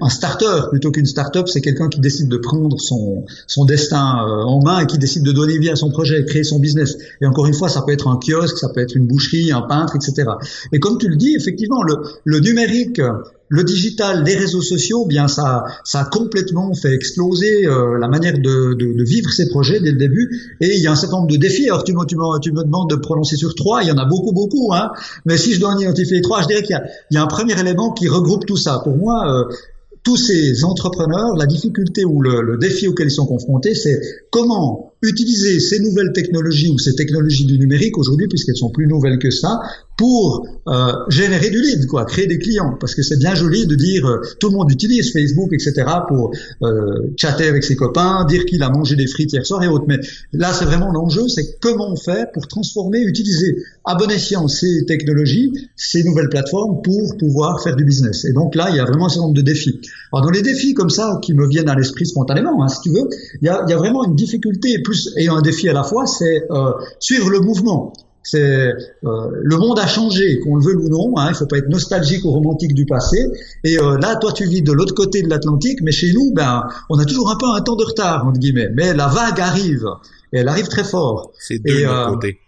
un 0.00 0.08
starter 0.08 0.70
plutôt 0.70 0.90
qu'une 0.90 1.04
start-up, 1.04 1.48
c'est 1.48 1.60
quelqu'un 1.60 1.88
qui 1.88 2.00
décide 2.00 2.28
de 2.28 2.38
prendre 2.38 2.80
son, 2.80 3.26
son 3.46 3.66
destin 3.66 4.24
euh, 4.26 4.44
en 4.44 4.62
main 4.62 4.80
et 4.80 4.86
qui 4.86 4.96
décide 4.96 5.24
de 5.24 5.32
donner 5.32 5.58
vie 5.58 5.68
à 5.68 5.76
son 5.76 5.90
projet, 5.90 6.24
créer 6.24 6.44
son 6.44 6.58
business. 6.58 6.96
Et 7.20 7.26
encore 7.26 7.46
une 7.46 7.54
fois, 7.54 7.68
ça 7.68 7.82
peut 7.82 7.92
être 7.92 8.08
un 8.08 8.18
kiosque, 8.18 8.56
ça 8.56 8.70
peut 8.70 8.80
être 8.80 8.96
une 8.96 9.06
boucherie, 9.06 9.52
un 9.52 9.62
peintre, 9.62 9.94
etc. 9.96 10.30
Et 10.72 10.78
comme 10.78 10.96
tu 10.96 11.08
le 11.08 11.16
dis, 11.16 11.34
effectivement, 11.34 11.82
le, 11.82 11.96
le 12.24 12.40
numérique 12.40 13.00
le 13.52 13.64
digital, 13.64 14.24
les 14.24 14.34
réseaux 14.34 14.62
sociaux, 14.62 15.04
bien 15.04 15.28
ça, 15.28 15.64
ça 15.84 16.00
a 16.00 16.04
complètement 16.06 16.72
fait 16.72 16.94
exploser 16.94 17.66
euh, 17.66 17.98
la 17.98 18.08
manière 18.08 18.38
de, 18.38 18.72
de, 18.72 18.96
de, 18.96 19.04
vivre 19.04 19.30
ces 19.30 19.50
projets 19.50 19.78
dès 19.78 19.92
le 19.92 19.98
début. 19.98 20.56
Et 20.62 20.74
il 20.74 20.82
y 20.82 20.86
a 20.86 20.92
un 20.92 20.96
certain 20.96 21.16
nombre 21.16 21.30
de 21.30 21.36
défis. 21.36 21.68
Alors 21.68 21.84
tu 21.84 21.92
me, 21.92 22.02
tu 22.06 22.16
me, 22.16 22.40
tu 22.40 22.50
me 22.50 22.64
demandes 22.64 22.88
de 22.88 22.96
prononcer 22.96 23.36
sur 23.36 23.54
trois. 23.54 23.82
Il 23.82 23.88
y 23.88 23.92
en 23.92 23.98
a 23.98 24.06
beaucoup, 24.06 24.32
beaucoup. 24.32 24.72
Hein. 24.72 24.90
Mais 25.26 25.36
si 25.36 25.52
je 25.52 25.60
dois 25.60 25.74
en 25.74 25.78
identifier 25.78 26.22
trois, 26.22 26.40
je 26.40 26.46
dirais 26.46 26.62
qu'il 26.62 26.80
y, 27.10 27.14
y, 27.14 27.18
a 27.18 27.22
un 27.22 27.26
premier 27.26 27.60
élément 27.60 27.92
qui 27.92 28.08
regroupe 28.08 28.46
tout 28.46 28.56
ça. 28.56 28.80
Pour 28.82 28.96
moi, 28.96 29.30
euh, 29.30 29.54
tous 30.02 30.16
ces 30.16 30.64
entrepreneurs, 30.64 31.36
la 31.36 31.44
difficulté 31.44 32.06
ou 32.06 32.22
le, 32.22 32.40
le 32.40 32.56
défi 32.56 32.88
auquel 32.88 33.08
ils 33.08 33.10
sont 33.10 33.26
confrontés, 33.26 33.74
c'est 33.74 34.00
comment 34.30 34.91
utiliser 35.02 35.58
ces 35.60 35.80
nouvelles 35.80 36.12
technologies 36.12 36.70
ou 36.70 36.78
ces 36.78 36.94
technologies 36.94 37.44
du 37.44 37.58
numérique 37.58 37.98
aujourd'hui, 37.98 38.28
puisqu'elles 38.28 38.56
sont 38.56 38.70
plus 38.70 38.86
nouvelles 38.86 39.18
que 39.18 39.30
ça, 39.30 39.60
pour 39.96 40.46
euh, 40.68 40.92
générer 41.08 41.50
du 41.50 41.60
lead, 41.60 41.86
quoi, 41.86 42.04
créer 42.04 42.26
des 42.26 42.38
clients. 42.38 42.76
Parce 42.80 42.94
que 42.94 43.02
c'est 43.02 43.18
bien 43.18 43.34
joli 43.34 43.66
de 43.66 43.74
dire 43.74 44.06
euh, 44.06 44.20
tout 44.40 44.48
le 44.48 44.56
monde 44.56 44.70
utilise 44.70 45.12
Facebook, 45.12 45.52
etc. 45.52 45.84
pour 46.08 46.32
euh, 46.62 47.12
chatter 47.16 47.46
avec 47.46 47.64
ses 47.64 47.76
copains, 47.76 48.24
dire 48.28 48.44
qu'il 48.46 48.62
a 48.62 48.70
mangé 48.70 48.96
des 48.96 49.06
frites 49.06 49.32
hier 49.32 49.44
soir 49.44 49.62
et 49.62 49.68
autres. 49.68 49.84
Mais 49.88 49.98
là, 50.32 50.52
c'est 50.52 50.64
vraiment 50.64 50.92
l'enjeu, 50.92 51.28
c'est 51.28 51.58
comment 51.60 51.92
on 51.92 51.96
fait 51.96 52.28
pour 52.32 52.46
transformer, 52.48 53.00
utiliser 53.00 53.56
à 53.84 53.96
bon 53.96 54.10
escient 54.10 54.46
ces 54.48 54.84
technologies, 54.86 55.52
ces 55.76 56.04
nouvelles 56.04 56.28
plateformes 56.28 56.80
pour 56.82 57.16
pouvoir 57.16 57.62
faire 57.62 57.76
du 57.76 57.84
business. 57.84 58.24
Et 58.24 58.32
donc 58.32 58.54
là, 58.54 58.68
il 58.70 58.76
y 58.76 58.80
a 58.80 58.84
vraiment 58.84 59.06
un 59.06 59.08
certain 59.08 59.22
nombre 59.22 59.36
de 59.36 59.42
défis. 59.42 59.80
Alors 60.12 60.26
dans 60.26 60.30
les 60.30 60.42
défis 60.42 60.74
comme 60.74 60.90
ça 60.90 61.18
qui 61.22 61.34
me 61.34 61.48
viennent 61.48 61.68
à 61.68 61.74
l'esprit 61.74 62.06
spontanément, 62.06 62.62
hein, 62.62 62.68
si 62.68 62.80
tu 62.82 62.90
veux, 62.90 63.08
il 63.40 63.46
y 63.46 63.48
a, 63.48 63.64
il 63.66 63.70
y 63.70 63.74
a 63.74 63.76
vraiment 63.76 64.04
une 64.04 64.14
difficulté 64.14 64.82
et 65.16 65.28
un 65.28 65.40
défi 65.40 65.68
à 65.68 65.72
la 65.72 65.84
fois, 65.84 66.06
c'est 66.06 66.44
euh, 66.50 66.72
suivre 66.98 67.30
le 67.30 67.40
mouvement. 67.40 67.92
C'est 68.24 68.38
euh, 68.40 68.72
le 69.02 69.56
monde 69.56 69.78
a 69.80 69.86
changé, 69.86 70.38
qu'on 70.40 70.56
le 70.56 70.64
veut 70.64 70.76
ou 70.76 70.88
non. 70.88 71.12
Hein, 71.16 71.28
il 71.30 71.34
faut 71.34 71.46
pas 71.46 71.58
être 71.58 71.68
nostalgique 71.68 72.24
ou 72.24 72.30
romantique 72.30 72.72
du 72.72 72.86
passé. 72.86 73.18
Et 73.64 73.78
euh, 73.78 73.98
là, 73.98 74.16
toi, 74.16 74.32
tu 74.32 74.46
vis 74.46 74.62
de 74.62 74.72
l'autre 74.72 74.94
côté 74.94 75.22
de 75.22 75.28
l'Atlantique, 75.28 75.80
mais 75.82 75.92
chez 75.92 76.12
nous, 76.12 76.32
ben, 76.32 76.62
on 76.88 76.98
a 76.98 77.04
toujours 77.04 77.30
un 77.30 77.36
peu 77.36 77.46
un 77.46 77.60
temps 77.60 77.76
de 77.76 77.84
retard 77.84 78.26
entre 78.26 78.38
guillemets. 78.38 78.68
Mais 78.74 78.94
la 78.94 79.08
vague 79.08 79.40
arrive, 79.40 79.86
et 80.32 80.38
elle 80.38 80.48
arrive 80.48 80.68
très 80.68 80.84
fort. 80.84 81.32
C'est 81.38 81.58
de 81.58 81.84
l'autre 81.84 82.14
côté. 82.14 82.38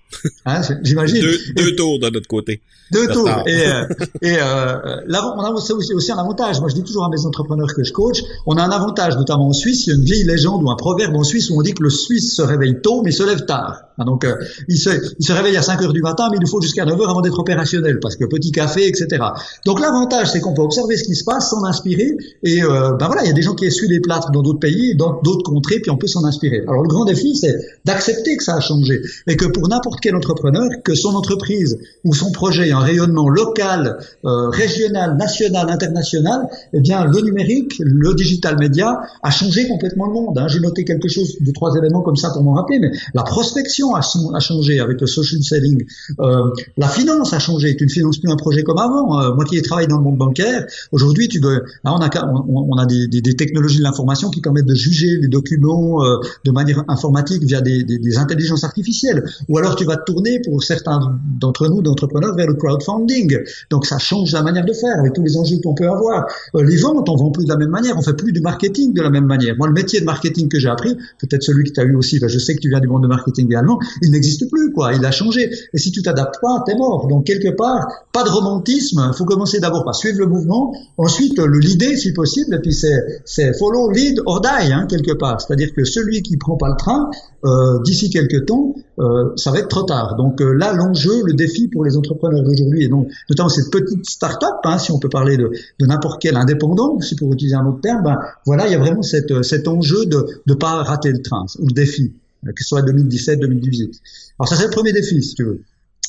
Hein, 0.46 0.60
J'imagine. 0.82 1.24
Deux, 1.56 1.74
tours 1.74 1.98
de 1.98 2.10
notre 2.10 2.28
côté. 2.28 2.60
Deux 2.92 3.06
tours. 3.08 3.28
Et, 3.46 3.66
euh, 3.66 3.86
et 4.22 4.36
euh, 4.38 5.00
là, 5.06 5.34
on 5.36 5.40
a 5.40 5.50
aussi, 5.50 5.72
aussi 5.72 6.12
un 6.12 6.18
avantage. 6.18 6.60
Moi, 6.60 6.68
je 6.68 6.74
dis 6.74 6.82
toujours 6.82 7.04
à 7.04 7.08
mes 7.08 7.24
entrepreneurs 7.24 7.72
que 7.74 7.82
je 7.82 7.92
coach, 7.92 8.22
on 8.46 8.56
a 8.56 8.62
un 8.62 8.70
avantage, 8.70 9.16
notamment 9.16 9.48
en 9.48 9.52
Suisse. 9.52 9.86
Il 9.86 9.90
y 9.90 9.92
a 9.92 9.96
une 9.96 10.04
vieille 10.04 10.24
légende 10.24 10.62
ou 10.62 10.70
un 10.70 10.76
proverbe 10.76 11.14
en 11.16 11.24
Suisse 11.24 11.50
où 11.50 11.58
on 11.58 11.62
dit 11.62 11.74
que 11.74 11.82
le 11.82 11.90
Suisse 11.90 12.36
se 12.36 12.42
réveille 12.42 12.80
tôt, 12.82 13.02
mais 13.02 13.10
se 13.10 13.22
lève 13.22 13.44
tard. 13.44 13.82
Ah, 13.96 14.04
donc, 14.04 14.24
euh, 14.24 14.34
il, 14.68 14.76
se, 14.76 14.90
il 15.18 15.24
se 15.24 15.32
réveille 15.32 15.56
à 15.56 15.62
5 15.62 15.80
heures 15.82 15.92
du 15.92 16.02
matin, 16.02 16.28
mais 16.30 16.36
il 16.36 16.40
lui 16.40 16.48
faut 16.48 16.60
jusqu'à 16.60 16.84
9 16.84 17.00
heures 17.00 17.10
avant 17.10 17.20
d'être 17.20 17.38
opérationnel, 17.38 18.00
parce 18.00 18.16
que 18.16 18.24
petit 18.24 18.50
café, 18.50 18.88
etc. 18.88 19.22
Donc, 19.64 19.80
l'avantage, 19.80 20.32
c'est 20.32 20.40
qu'on 20.40 20.52
peut 20.52 20.62
observer 20.62 20.96
ce 20.96 21.04
qui 21.04 21.14
se 21.14 21.22
passe, 21.22 21.50
s'en 21.50 21.64
inspirer, 21.64 22.16
et 22.42 22.62
euh, 22.62 22.92
ben 22.98 23.06
voilà, 23.06 23.22
il 23.22 23.28
y 23.28 23.30
a 23.30 23.34
des 23.34 23.42
gens 23.42 23.54
qui 23.54 23.66
essuient 23.66 23.88
les 23.88 24.00
plâtres 24.00 24.32
dans 24.32 24.42
d'autres 24.42 24.58
pays, 24.58 24.96
dans 24.96 25.20
d'autres 25.22 25.44
contrées, 25.44 25.78
puis 25.78 25.92
on 25.92 25.96
peut 25.96 26.08
s'en 26.08 26.24
inspirer. 26.24 26.62
Alors, 26.66 26.82
le 26.82 26.88
grand 26.88 27.04
défi, 27.04 27.36
c'est 27.36 27.54
d'accepter 27.84 28.36
que 28.36 28.42
ça 28.42 28.56
a 28.56 28.60
changé, 28.60 29.00
et 29.28 29.36
que 29.36 29.46
pour 29.46 29.68
n'importe 29.68 30.00
quel 30.00 30.16
entrepreneur, 30.16 30.68
que 30.82 30.94
son 30.94 31.14
entreprise 31.14 31.78
ou 32.04 32.14
son 32.14 32.32
projet 32.32 32.68
ait 32.68 32.72
un 32.72 32.80
rayonnement 32.80 33.28
local, 33.28 33.98
euh, 34.24 34.48
régional, 34.48 35.16
national, 35.16 35.70
international, 35.70 36.48
eh 36.72 36.80
bien, 36.80 37.04
le 37.04 37.20
numérique, 37.20 37.74
le 37.78 38.12
digital 38.14 38.58
média 38.58 39.02
a 39.22 39.30
changé 39.30 39.68
complètement 39.68 40.06
le 40.06 40.12
monde. 40.12 40.38
Hein. 40.38 40.48
J'ai 40.48 40.60
noté 40.60 40.84
quelque 40.84 41.08
chose 41.08 41.36
de 41.40 41.52
trois 41.52 41.76
éléments 41.76 42.02
comme 42.02 42.16
ça 42.16 42.30
pour 42.30 42.42
m'en 42.42 42.54
rappeler, 42.54 42.80
mais 42.80 42.90
la 43.14 43.22
prospection 43.22 43.83
a, 43.92 44.40
changé 44.40 44.80
avec 44.80 45.00
le 45.00 45.06
social 45.06 45.42
selling. 45.42 45.84
Euh, 46.20 46.50
la 46.76 46.88
finance 46.88 47.32
a 47.32 47.38
changé. 47.38 47.76
Tu 47.76 47.84
ne 47.84 47.90
finances 47.90 48.18
plus 48.18 48.30
un 48.30 48.36
projet 48.36 48.62
comme 48.62 48.78
avant. 48.78 49.20
Euh, 49.20 49.34
moi 49.34 49.44
qui 49.44 49.56
ai 49.56 49.62
travaillé 49.62 49.86
dans 49.88 49.98
le 49.98 50.04
monde 50.04 50.18
bancaire, 50.18 50.66
aujourd'hui, 50.92 51.28
tu 51.28 51.40
dois, 51.40 51.60
on 51.84 52.00
a, 52.00 52.08
on, 52.48 52.76
a 52.76 52.86
des, 52.86 53.08
des, 53.08 53.20
des 53.20 53.34
technologies 53.34 53.78
de 53.78 53.82
l'information 53.82 54.30
qui 54.30 54.40
permettent 54.40 54.66
de 54.66 54.74
juger 54.74 55.18
les 55.20 55.28
documents 55.28 56.04
euh, 56.04 56.18
de 56.44 56.50
manière 56.50 56.82
informatique 56.88 57.42
via 57.42 57.60
des, 57.60 57.84
des, 57.84 58.18
intelligences 58.18 58.64
artificielles. 58.64 59.24
Ou 59.48 59.58
alors 59.58 59.76
tu 59.76 59.84
vas 59.84 59.96
te 59.96 60.04
tourner 60.04 60.40
pour 60.40 60.62
certains 60.62 61.18
d'entre 61.40 61.68
nous, 61.68 61.82
d'entrepreneurs, 61.82 62.34
vers 62.34 62.46
le 62.46 62.54
crowdfunding. 62.54 63.38
Donc 63.70 63.86
ça 63.86 63.98
change 63.98 64.32
la 64.32 64.42
manière 64.42 64.64
de 64.64 64.72
faire 64.72 64.98
avec 64.98 65.12
tous 65.12 65.22
les 65.22 65.36
enjeux 65.36 65.56
qu'on 65.62 65.74
peut 65.74 65.88
avoir. 65.88 66.26
Euh, 66.54 66.62
les 66.62 66.76
ventes, 66.76 67.08
on 67.08 67.16
vend 67.16 67.30
plus 67.30 67.44
de 67.44 67.50
la 67.50 67.56
même 67.56 67.70
manière, 67.70 67.96
on 67.96 68.02
fait 68.02 68.14
plus 68.14 68.32
du 68.32 68.40
marketing 68.40 68.92
de 68.92 69.02
la 69.02 69.10
même 69.10 69.26
manière. 69.26 69.56
Moi, 69.56 69.66
le 69.66 69.72
métier 69.72 70.00
de 70.00 70.04
marketing 70.04 70.48
que 70.48 70.58
j'ai 70.58 70.68
appris, 70.68 70.96
peut-être 71.18 71.42
celui 71.42 71.64
que 71.64 71.72
tu 71.72 71.80
as 71.80 71.84
eu 71.84 71.94
aussi, 71.94 72.18
ben, 72.20 72.28
je 72.28 72.38
sais 72.38 72.54
que 72.54 72.60
tu 72.60 72.68
viens 72.68 72.80
du 72.80 72.88
monde 72.88 73.02
de 73.02 73.08
marketing 73.08 73.46
également, 73.46 73.73
il 74.02 74.10
n'existe 74.10 74.48
plus, 74.50 74.72
quoi. 74.72 74.92
Il 74.92 75.04
a 75.04 75.10
changé. 75.10 75.50
Et 75.72 75.78
si 75.78 75.90
tu 75.90 76.02
t'adaptes 76.02 76.40
pas, 76.40 76.62
t'es 76.66 76.76
mort. 76.76 77.06
Donc 77.08 77.24
quelque 77.24 77.54
part, 77.54 77.86
pas 78.12 78.24
de 78.24 78.28
romantisme. 78.28 79.10
Il 79.12 79.16
faut 79.16 79.24
commencer 79.24 79.60
d'abord 79.60 79.84
par 79.84 79.94
suivre 79.94 80.18
le 80.18 80.26
mouvement, 80.26 80.72
ensuite 80.96 81.38
le 81.38 81.58
leader 81.58 81.96
si 81.96 82.12
possible, 82.12 82.54
et 82.54 82.58
puis 82.58 82.72
c'est 82.72 83.22
c'est 83.24 83.56
follow, 83.58 83.90
lead 83.90 84.20
or 84.26 84.40
die, 84.40 84.72
hein, 84.72 84.86
quelque 84.88 85.12
part. 85.12 85.40
C'est-à-dire 85.40 85.72
que 85.74 85.84
celui 85.84 86.22
qui 86.22 86.36
prend 86.36 86.56
pas 86.56 86.68
le 86.68 86.76
train, 86.76 87.10
euh, 87.44 87.80
d'ici 87.82 88.10
quelques 88.10 88.46
temps, 88.46 88.74
euh, 88.98 89.32
ça 89.36 89.50
va 89.50 89.58
être 89.58 89.68
trop 89.68 89.82
tard. 89.82 90.16
Donc 90.16 90.40
euh, 90.40 90.52
là, 90.52 90.72
l'enjeu, 90.72 91.22
le 91.24 91.34
défi 91.34 91.68
pour 91.68 91.84
les 91.84 91.96
entrepreneurs 91.96 92.42
d'aujourd'hui, 92.42 92.84
et 92.84 92.88
donc 92.88 93.08
notamment 93.28 93.48
cette 93.48 93.70
petite 93.70 94.06
start-up, 94.06 94.54
hein, 94.64 94.78
si 94.78 94.92
on 94.92 94.98
peut 94.98 95.08
parler 95.08 95.36
de, 95.36 95.50
de 95.78 95.86
n'importe 95.86 96.22
quel 96.22 96.36
indépendant, 96.36 97.00
si 97.00 97.16
pour 97.16 97.32
utiliser 97.32 97.56
un 97.56 97.66
autre 97.66 97.80
terme, 97.80 98.02
ben, 98.02 98.18
voilà, 98.46 98.66
il 98.66 98.72
y 98.72 98.74
a 98.74 98.78
vraiment 98.78 99.02
cette, 99.02 99.42
cet 99.42 99.68
enjeu 99.68 100.06
de 100.06 100.24
ne 100.46 100.54
pas 100.54 100.82
rater 100.82 101.10
le 101.10 101.22
train, 101.22 101.46
ou 101.58 101.66
le 101.66 101.74
défi, 101.74 102.14
que 102.52 102.62
ce 102.62 102.68
soit 102.68 102.82
2017, 102.82 103.40
2018. 103.40 104.00
Alors 104.38 104.48
ça, 104.48 104.56
c'est 104.56 104.64
le 104.64 104.70
premier 104.70 104.92
défi, 104.92 105.22
si 105.22 105.34
tu 105.34 105.44
veux. 105.44 105.62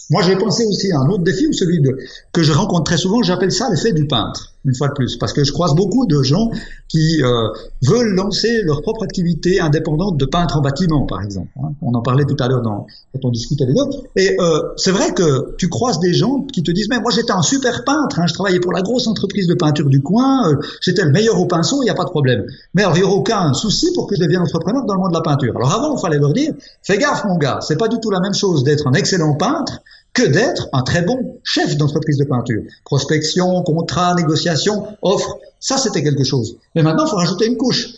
Moi, 0.10 0.22
j'ai 0.24 0.36
pensé 0.36 0.66
aussi 0.66 0.92
à 0.92 1.00
un 1.00 1.08
autre 1.08 1.24
défi, 1.24 1.48
ou 1.48 1.54
celui 1.54 1.82
de, 1.82 1.98
que 2.32 2.44
je 2.44 2.52
rencontre 2.52 2.84
très 2.84 2.98
souvent, 2.98 3.24
j'appelle 3.24 3.52
ça 3.52 3.70
l'effet 3.70 3.92
du 3.92 4.08
peintre, 4.08 4.55
une 4.66 4.76
fois 4.76 4.88
de 4.88 4.94
plus, 4.94 5.18
parce 5.18 5.34
que 5.34 5.44
je 5.44 5.52
croise 5.52 5.76
beaucoup 5.76 6.06
de 6.08 6.22
gens 6.24 6.50
qui 6.88 7.22
euh, 7.22 7.50
veulent 7.84 8.14
lancer 8.16 8.62
leur 8.64 8.82
propre 8.82 9.04
activité 9.04 9.60
indépendante 9.60 10.18
de 10.18 10.26
peintre 10.26 10.58
en 10.58 10.62
bâtiment, 10.62 11.06
par 11.06 11.22
exemple. 11.22 11.50
Hein. 11.58 11.74
On 11.82 11.94
en 11.94 12.02
parlait 12.02 12.26
tout 12.26 12.36
à 12.40 12.48
l'heure 12.48 12.62
dans, 12.62 12.88
quand 13.14 13.26
on 13.26 13.32
discutait 13.32 13.66
les 13.66 13.80
autres. 13.80 14.04
Et 14.16 14.36
euh, 14.40 14.62
c'est 14.76 14.92
vrai 14.92 15.14
que 15.14 15.56
tu 15.58 15.70
croises 15.70 16.00
des 16.00 16.14
gens 16.14 16.42
qui 16.42 16.64
te 16.64 16.72
disent, 16.72 16.88
mais 16.90 17.00
moi 17.00 17.12
j'étais 17.12 17.32
un 17.32 17.42
super 17.42 17.84
peintre, 17.84 18.20
hein, 18.20 18.28
je 18.28 18.34
travaillais 18.34 18.60
pour 18.60 18.74
la 18.74 18.82
grosse 18.82 19.08
entreprise 19.08 19.48
de 19.48 19.54
peinture 19.54 19.90
du 19.90 20.02
coin, 20.02 20.50
euh, 20.50 20.56
j'étais 20.82 21.04
le 21.04 21.12
meilleur 21.12 21.40
au 21.40 21.46
pinceau, 21.46 21.82
il 21.82 21.86
n'y 21.86 21.92
a 21.92 21.96
pas 21.96 22.06
de 22.06 22.10
problème. 22.10 22.46
Mais 22.74 22.84
alors, 22.84 22.98
il 22.98 23.02
n'y 23.02 23.06
aura 23.06 23.16
aucun 23.16 23.54
souci 23.54 23.94
pour 23.94 24.08
que 24.08 24.16
je 24.16 24.22
devienne 24.22 24.42
entrepreneur 24.42 24.84
dans 24.86 24.96
le 24.96 25.00
monde 25.00 25.12
de 25.12 25.18
la 25.18 25.22
peinture. 25.22 25.56
Alors 25.56 25.74
avant, 25.74 25.96
il 25.96 26.02
fallait 26.02 26.20
leur 26.20 26.34
dire, 26.34 26.54
fais 26.84 26.98
gaffe 26.98 27.26
mon 27.26 27.38
gars, 27.38 27.60
c'est 27.62 27.78
pas 27.78 27.88
du 27.88 28.00
tout 28.00 28.10
la 28.10 28.20
même 28.20 28.34
chose 28.34 28.64
d'être 28.64 28.88
un 28.88 28.94
excellent 28.94 29.36
peintre 29.36 29.82
que 30.16 30.24
d'être 30.24 30.70
un 30.74 30.82
très 30.82 31.04
bon 31.04 31.40
chef 31.44 31.78
d'entreprise 31.78 32.18
de 32.18 32.24
peinture. 32.24 32.64
Prospection, 32.86 33.62
contrat, 33.64 34.16
négociation, 34.16 34.88
offre, 35.02 35.38
ça 35.60 35.78
c'était 35.78 36.02
quelque 36.02 36.24
chose. 36.24 36.58
Mais 36.74 36.82
maintenant, 36.82 37.06
il 37.06 37.10
faut 37.10 37.18
rajouter 37.18 37.46
une 37.46 37.58
couche. 37.58 37.90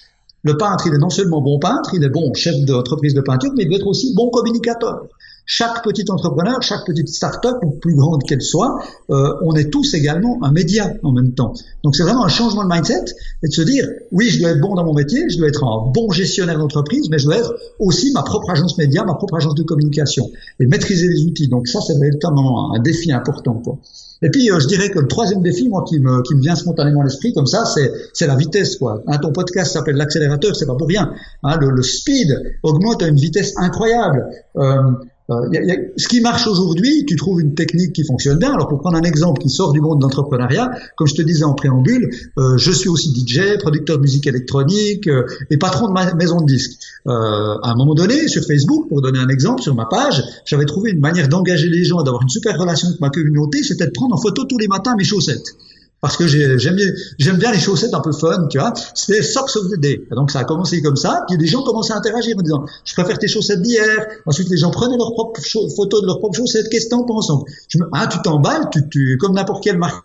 Le 0.43 0.57
peintre, 0.57 0.87
il 0.87 0.93
est 0.93 0.97
non 0.97 1.09
seulement 1.09 1.41
bon 1.41 1.59
peintre, 1.59 1.91
il 1.93 2.03
est 2.03 2.09
bon 2.09 2.33
chef 2.33 2.55
d'entreprise 2.65 3.13
de 3.13 3.21
peinture, 3.21 3.51
mais 3.55 3.63
il 3.63 3.69
doit 3.69 3.77
être 3.77 3.87
aussi 3.87 4.13
bon 4.15 4.29
communicateur 4.29 5.05
chaque 5.49 5.81
petit 5.81 6.03
entrepreneur, 6.09 6.61
chaque 6.61 6.85
petite 6.85 7.07
start-up, 7.07 7.55
plus 7.81 7.95
grande 7.95 8.21
qu'elle 8.23 8.41
soit, 8.41 8.79
euh, 9.09 9.33
on 9.41 9.55
est 9.55 9.71
tous 9.71 9.93
également 9.93 10.37
un 10.43 10.51
média 10.51 10.93
en 11.03 11.13
même 11.13 11.33
temps. 11.33 11.53
Donc 11.85 11.95
c'est 11.95 12.03
vraiment 12.03 12.25
un 12.25 12.29
changement 12.29 12.65
de 12.65 12.69
mindset 12.69 13.05
et 13.43 13.47
de 13.47 13.53
se 13.53 13.61
dire, 13.61 13.87
oui, 14.11 14.29
je 14.29 14.39
dois 14.39 14.49
être 14.49 14.59
bon 14.59 14.75
dans 14.75 14.83
mon 14.83 14.93
métier, 14.93 15.23
je 15.29 15.37
dois 15.37 15.47
être 15.47 15.63
un 15.63 15.89
bon 15.89 16.11
gestionnaire 16.11 16.59
d'entreprise, 16.59 17.09
mais 17.09 17.17
je 17.17 17.25
dois 17.25 17.37
être 17.37 17.55
aussi 17.79 18.11
ma 18.11 18.23
propre 18.23 18.49
agence 18.49 18.77
média, 18.77 19.05
ma 19.05 19.15
propre 19.15 19.37
agence 19.37 19.55
de 19.55 19.63
communication 19.63 20.29
et 20.59 20.67
maîtriser 20.67 21.07
les 21.07 21.23
outils. 21.25 21.47
Donc 21.47 21.69
ça, 21.69 21.79
c'est 21.79 21.97
véritablement 21.97 22.75
un 22.75 22.79
défi 22.79 23.13
important. 23.13 23.53
Quoi. 23.53 23.79
Et 24.21 24.29
puis, 24.29 24.51
euh, 24.51 24.59
je 24.59 24.67
dirais 24.67 24.89
que 24.89 24.99
le 24.99 25.07
troisième 25.07 25.41
défi, 25.41 25.69
moi, 25.69 25.85
qui 25.87 25.99
me, 25.99 26.21
qui 26.23 26.35
me 26.35 26.41
vient 26.41 26.55
spontanément 26.55 27.01
à 27.01 27.03
l'esprit, 27.05 27.33
comme 27.33 27.45
ça, 27.45 27.63
c'est, 27.65 28.27
la 28.27 28.35
vitesse, 28.35 28.75
quoi. 28.75 29.01
Hein, 29.07 29.17
ton 29.19 29.31
podcast 29.31 29.71
s'appelle 29.71 29.95
l'accélérateur, 29.95 30.55
c'est 30.55 30.65
pas 30.65 30.75
pour 30.75 30.87
rien. 30.87 31.13
Hein, 31.43 31.57
le, 31.61 31.69
le, 31.69 31.83
speed 31.83 32.59
augmente 32.63 33.01
à 33.03 33.07
une 33.07 33.15
vitesse 33.15 33.53
incroyable. 33.57 34.25
Euh, 34.57 34.91
euh, 35.29 35.35
y 35.51 35.57
a, 35.57 35.63
y 35.63 35.71
a, 35.71 35.75
ce 35.97 36.07
qui 36.07 36.21
marche 36.21 36.47
aujourd'hui, 36.47 37.05
tu 37.05 37.15
trouves 37.15 37.41
une 37.41 37.53
technique 37.53 37.93
qui 37.93 38.05
fonctionne 38.05 38.39
bien. 38.39 38.53
Alors 38.53 38.67
pour 38.67 38.79
prendre 38.79 38.97
un 38.97 39.03
exemple 39.03 39.41
qui 39.41 39.49
sort 39.49 39.73
du 39.73 39.81
monde 39.81 39.99
de 39.99 40.03
l'entrepreneuriat, 40.03 40.71
comme 40.95 41.07
je 41.07 41.15
te 41.15 41.21
disais 41.21 41.43
en 41.43 41.53
préambule, 41.53 42.09
euh, 42.37 42.57
je 42.57 42.71
suis 42.71 42.89
aussi 42.89 43.13
DJ, 43.13 43.57
producteur 43.59 43.97
de 43.97 44.01
musique 44.01 44.25
électronique 44.27 45.07
euh, 45.07 45.25
et 45.49 45.57
patron 45.57 45.87
de 45.89 45.93
ma 45.93 46.13
maison 46.13 46.39
de 46.39 46.45
disques. 46.45 46.79
Euh, 47.07 47.11
à 47.11 47.71
un 47.71 47.75
moment 47.75 47.93
donné, 47.93 48.27
sur 48.27 48.43
Facebook, 48.43 48.87
pour 48.87 49.01
donner 49.01 49.19
un 49.19 49.29
exemple, 49.29 49.61
sur 49.61 49.75
ma 49.75 49.85
page, 49.85 50.23
j'avais 50.45 50.65
trouvé 50.65 50.91
une 50.91 50.99
manière 50.99 51.27
d'engager 51.27 51.69
les 51.69 51.83
gens, 51.83 52.01
d'avoir 52.03 52.21
une 52.21 52.29
super 52.29 52.57
relation 52.57 52.87
avec 52.87 53.01
ma 53.01 53.09
communauté, 53.09 53.63
c'était 53.63 53.87
de 53.87 53.91
prendre 53.91 54.15
en 54.15 54.19
photo 54.19 54.45
tous 54.45 54.57
les 54.57 54.67
matins 54.67 54.95
mes 54.97 55.03
chaussettes 55.03 55.55
parce 56.01 56.15
que 56.15 56.27
j'aime 56.27 56.75
bien, 56.75 56.85
j'aime 57.17 57.37
bien 57.37 57.51
les 57.51 57.59
chaussettes 57.59 57.93
un 57.93 58.01
peu 58.01 58.11
fun, 58.11 58.47
tu 58.49 58.59
vois. 58.59 58.73
C'était 58.93 59.23
Socks 59.23 59.55
of 59.55 59.69
the 59.71 59.79
Day. 59.79 60.07
Donc 60.11 60.29
ça 60.31 60.39
a 60.39 60.43
commencé 60.43 60.81
comme 60.81 60.95
ça, 60.95 61.23
puis 61.27 61.37
les 61.37 61.47
gens 61.47 61.63
commençaient 61.63 61.93
à 61.93 61.97
interagir 61.97 62.37
en 62.37 62.41
disant, 62.41 62.65
je 62.85 62.93
préfère 62.93 63.17
tes 63.17 63.27
chaussettes 63.27 63.61
d'hier. 63.61 64.07
Ensuite 64.25 64.49
les 64.49 64.57
gens 64.57 64.69
prenaient 64.69 64.97
leurs 64.97 65.13
propres 65.13 65.41
photos 65.75 66.01
de 66.01 66.05
leurs 66.05 66.19
propres 66.19 66.37
chaussettes. 66.37 66.69
Qu'est-ce 66.69 66.85
que 66.85 66.91
t'en 66.91 67.03
penses 67.03 67.27
Donc, 67.27 67.47
je 67.67 67.79
me, 67.79 67.85
ah, 67.93 68.07
tu 68.07 68.21
t'emballes, 68.21 68.69
tu, 68.71 68.87
tu, 68.89 69.17
comme 69.19 69.33
n'importe 69.33 69.63
quel 69.63 69.77
market, 69.77 70.03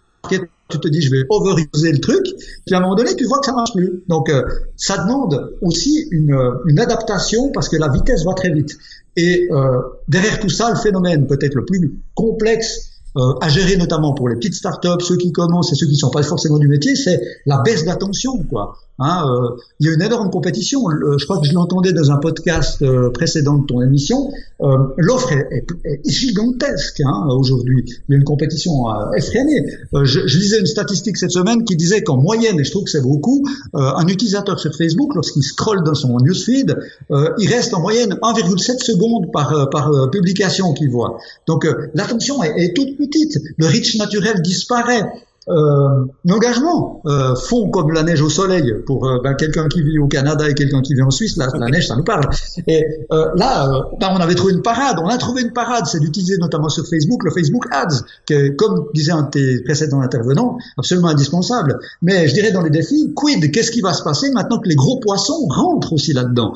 tu 0.68 0.80
te 0.80 0.88
dis, 0.88 1.02
je 1.02 1.10
vais 1.10 1.24
overuser 1.28 1.92
le 1.92 2.00
truc. 2.00 2.24
Puis 2.64 2.74
à 2.74 2.78
un 2.78 2.80
moment 2.80 2.94
donné, 2.94 3.14
tu 3.14 3.26
vois 3.26 3.40
que 3.40 3.46
ça 3.46 3.52
marche 3.52 3.72
plus. 3.74 4.02
Donc 4.08 4.30
euh, 4.30 4.42
ça 4.76 4.96
demande 4.96 5.52
aussi 5.60 6.08
une, 6.10 6.34
une 6.66 6.80
adaptation 6.80 7.50
parce 7.52 7.68
que 7.68 7.76
la 7.76 7.88
vitesse 7.88 8.24
va 8.24 8.32
très 8.32 8.50
vite. 8.50 8.78
Et 9.16 9.46
euh, 9.50 9.78
derrière 10.08 10.40
tout 10.40 10.48
ça, 10.48 10.70
le 10.70 10.76
phénomène 10.76 11.26
peut-être 11.26 11.54
le 11.54 11.66
plus 11.66 11.92
complexe 12.14 12.91
euh, 13.16 13.34
à 13.40 13.48
gérer 13.48 13.76
notamment 13.76 14.14
pour 14.14 14.28
les 14.28 14.36
petites 14.36 14.54
startups, 14.54 15.00
ceux 15.00 15.16
qui 15.16 15.32
commencent 15.32 15.72
et 15.72 15.74
ceux 15.74 15.86
qui 15.86 15.92
ne 15.92 15.98
sont 15.98 16.10
pas 16.10 16.22
forcément 16.22 16.58
du 16.58 16.68
métier, 16.68 16.96
c'est 16.96 17.20
la 17.46 17.58
baisse 17.58 17.84
d'attention. 17.84 18.42
Quoi. 18.44 18.76
Hein, 19.02 19.26
euh, 19.26 19.56
il 19.80 19.86
y 19.86 19.90
a 19.90 19.94
une 19.94 20.02
énorme 20.02 20.30
compétition. 20.30 20.80
je 20.90 21.24
crois 21.24 21.40
que 21.40 21.46
je 21.46 21.52
l'entendais 21.54 21.92
dans 21.92 22.10
un 22.10 22.18
podcast 22.18 22.82
euh, 22.82 23.10
précédent 23.10 23.58
de 23.58 23.66
ton 23.66 23.82
émission. 23.82 24.30
Euh, 24.60 24.78
l'offre 24.96 25.32
est, 25.32 25.66
gigantesque 26.08 27.00
hein, 27.00 27.26
aujourd'hui. 27.30 27.84
Il 27.86 28.12
y 28.12 28.14
a 28.14 28.18
une 28.18 28.24
compétition 28.24 28.84
effrénée. 29.16 29.64
Je, 29.92 30.20
lisais 30.20 30.60
une 30.60 30.66
statistique 30.66 31.16
cette 31.16 31.32
semaine 31.32 31.64
qui 31.64 31.76
disait 31.76 32.02
qu'en 32.02 32.16
moyenne, 32.16 32.60
et 32.60 32.64
je 32.64 32.70
trouve 32.70 32.84
que 32.84 32.90
c'est 32.90 33.02
beaucoup, 33.02 33.44
un 33.74 34.06
utilisateur 34.06 34.58
sur 34.58 34.74
Facebook, 34.74 35.14
lorsqu'il 35.14 35.42
scrolle 35.42 35.82
dans 35.82 35.94
son 35.94 36.18
newsfeed, 36.18 36.76
il 37.10 37.48
reste 37.48 37.74
en 37.74 37.80
moyenne 37.80 38.18
1,7 38.22 38.84
secondes 38.84 39.32
par, 39.32 39.68
par 39.70 40.10
publication 40.10 40.72
qu'il 40.74 40.90
voit. 40.90 41.18
Donc 41.46 41.66
l'attention 41.94 42.42
est, 42.42 42.64
est 42.64 42.76
toute 42.76 42.96
petite. 42.96 43.38
Le 43.56 43.66
reach 43.66 43.96
naturel 43.96 44.40
disparaît 44.42 45.02
euh, 45.48 46.04
l'engagement 46.24 47.02
euh, 47.06 47.34
fond 47.34 47.68
comme 47.70 47.90
la 47.90 48.04
neige 48.04 48.22
au 48.22 48.28
soleil 48.28 48.74
pour 48.86 49.06
euh, 49.06 49.18
ben, 49.24 49.34
quelqu'un 49.34 49.66
qui 49.66 49.82
vit 49.82 49.98
au 49.98 50.06
Canada 50.06 50.48
et 50.48 50.54
quelqu'un 50.54 50.82
qui 50.82 50.94
vit 50.94 51.02
en 51.02 51.10
Suisse. 51.10 51.36
La 51.36 51.48
neige, 51.68 51.88
ça 51.88 51.96
nous 51.96 52.04
parle. 52.04 52.28
Et 52.68 52.84
euh, 53.10 53.26
là, 53.34 53.68
euh, 53.68 53.80
ben, 54.00 54.10
on 54.12 54.20
avait 54.20 54.36
trouvé 54.36 54.52
une 54.52 54.62
parade. 54.62 54.98
On 55.02 55.08
a 55.08 55.18
trouvé 55.18 55.42
une 55.42 55.52
parade. 55.52 55.86
C'est 55.86 55.98
d'utiliser 55.98 56.38
notamment 56.38 56.68
sur 56.68 56.86
Facebook 56.86 57.24
le 57.24 57.32
Facebook 57.32 57.66
Ads, 57.72 58.02
que, 58.26 58.50
comme 58.50 58.86
disait 58.94 59.12
un 59.12 59.22
de 59.22 59.30
tes 59.30 59.62
précédents 59.62 60.00
intervenants, 60.00 60.58
absolument 60.78 61.08
indispensable. 61.08 61.78
Mais 62.02 62.28
je 62.28 62.34
dirais 62.34 62.52
dans 62.52 62.62
les 62.62 62.70
défis, 62.70 63.12
quid 63.14 63.50
Qu'est-ce 63.50 63.72
qui 63.72 63.80
va 63.80 63.92
se 63.92 64.02
passer 64.02 64.30
maintenant 64.30 64.60
que 64.60 64.68
les 64.68 64.76
gros 64.76 65.00
poissons 65.00 65.46
rentrent 65.48 65.92
aussi 65.92 66.12
là-dedans? 66.12 66.52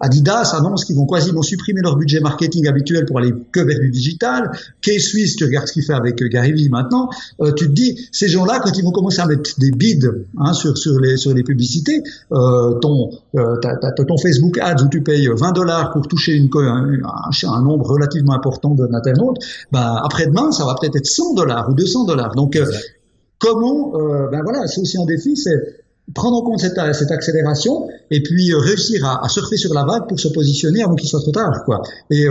Adidas 0.00 0.54
annonce 0.54 0.84
qu'ils 0.84 0.96
vont 0.96 1.06
quasiment 1.06 1.42
supprimer 1.42 1.80
leur 1.82 1.96
budget 1.96 2.20
marketing 2.20 2.68
habituel 2.68 3.06
pour 3.06 3.18
aller 3.18 3.32
que 3.52 3.60
vers 3.60 3.78
du 3.78 3.90
digital. 3.90 4.50
Key 4.82 4.98
Suisse, 4.98 5.36
tu 5.36 5.44
regardes 5.44 5.66
ce 5.66 5.72
qu'il 5.72 5.82
fait 5.82 5.94
avec 5.94 6.22
Gary 6.24 6.52
Vee 6.52 6.68
maintenant. 6.68 7.08
tu 7.56 7.68
dis 7.68 7.85
ces 8.12 8.28
gens-là, 8.28 8.60
quand 8.62 8.70
ils 8.76 8.84
vont 8.84 8.90
commencer 8.90 9.20
à 9.20 9.26
mettre 9.26 9.58
des 9.58 9.70
bids 9.70 10.08
hein, 10.38 10.52
sur, 10.52 10.76
sur, 10.76 10.98
les, 10.98 11.16
sur 11.16 11.34
les 11.34 11.42
publicités, 11.42 12.02
euh, 12.32 12.74
ton, 12.80 13.10
euh, 13.36 13.56
ton 14.06 14.16
Facebook 14.18 14.58
Ads 14.58 14.84
où 14.84 14.88
tu 14.88 15.02
payes 15.02 15.28
20 15.28 15.52
dollars 15.52 15.92
pour 15.92 16.06
toucher 16.08 16.32
une, 16.34 16.48
un, 16.54 17.00
un, 17.48 17.62
nombre 17.62 17.86
relativement 17.86 18.34
important 18.34 18.74
d'internautes, 18.74 19.38
ben, 19.72 20.00
après-demain, 20.04 20.52
ça 20.52 20.64
va 20.64 20.74
peut-être 20.80 20.96
être 20.96 21.06
100 21.06 21.34
dollars 21.34 21.68
ou 21.68 21.74
200 21.74 22.04
dollars. 22.04 22.34
Donc, 22.34 22.56
euh, 22.56 22.64
comment, 23.38 23.92
ben 24.30 24.40
voilà, 24.42 24.66
c'est 24.66 24.80
aussi 24.80 24.98
un 24.98 25.04
défi, 25.04 25.36
c'est 25.36 25.56
prendre 26.14 26.36
en 26.36 26.42
compte 26.42 26.60
cette, 26.60 26.78
cette 26.94 27.10
accélération 27.10 27.88
et 28.10 28.22
puis 28.22 28.54
réussir 28.54 29.04
à, 29.04 29.24
à, 29.24 29.28
surfer 29.28 29.56
sur 29.56 29.74
la 29.74 29.84
vague 29.84 30.06
pour 30.08 30.20
se 30.20 30.28
positionner 30.28 30.82
avant 30.82 30.94
qu'il 30.94 31.08
soit 31.08 31.20
trop 31.20 31.32
tard, 31.32 31.64
quoi. 31.64 31.82
Et 32.10 32.26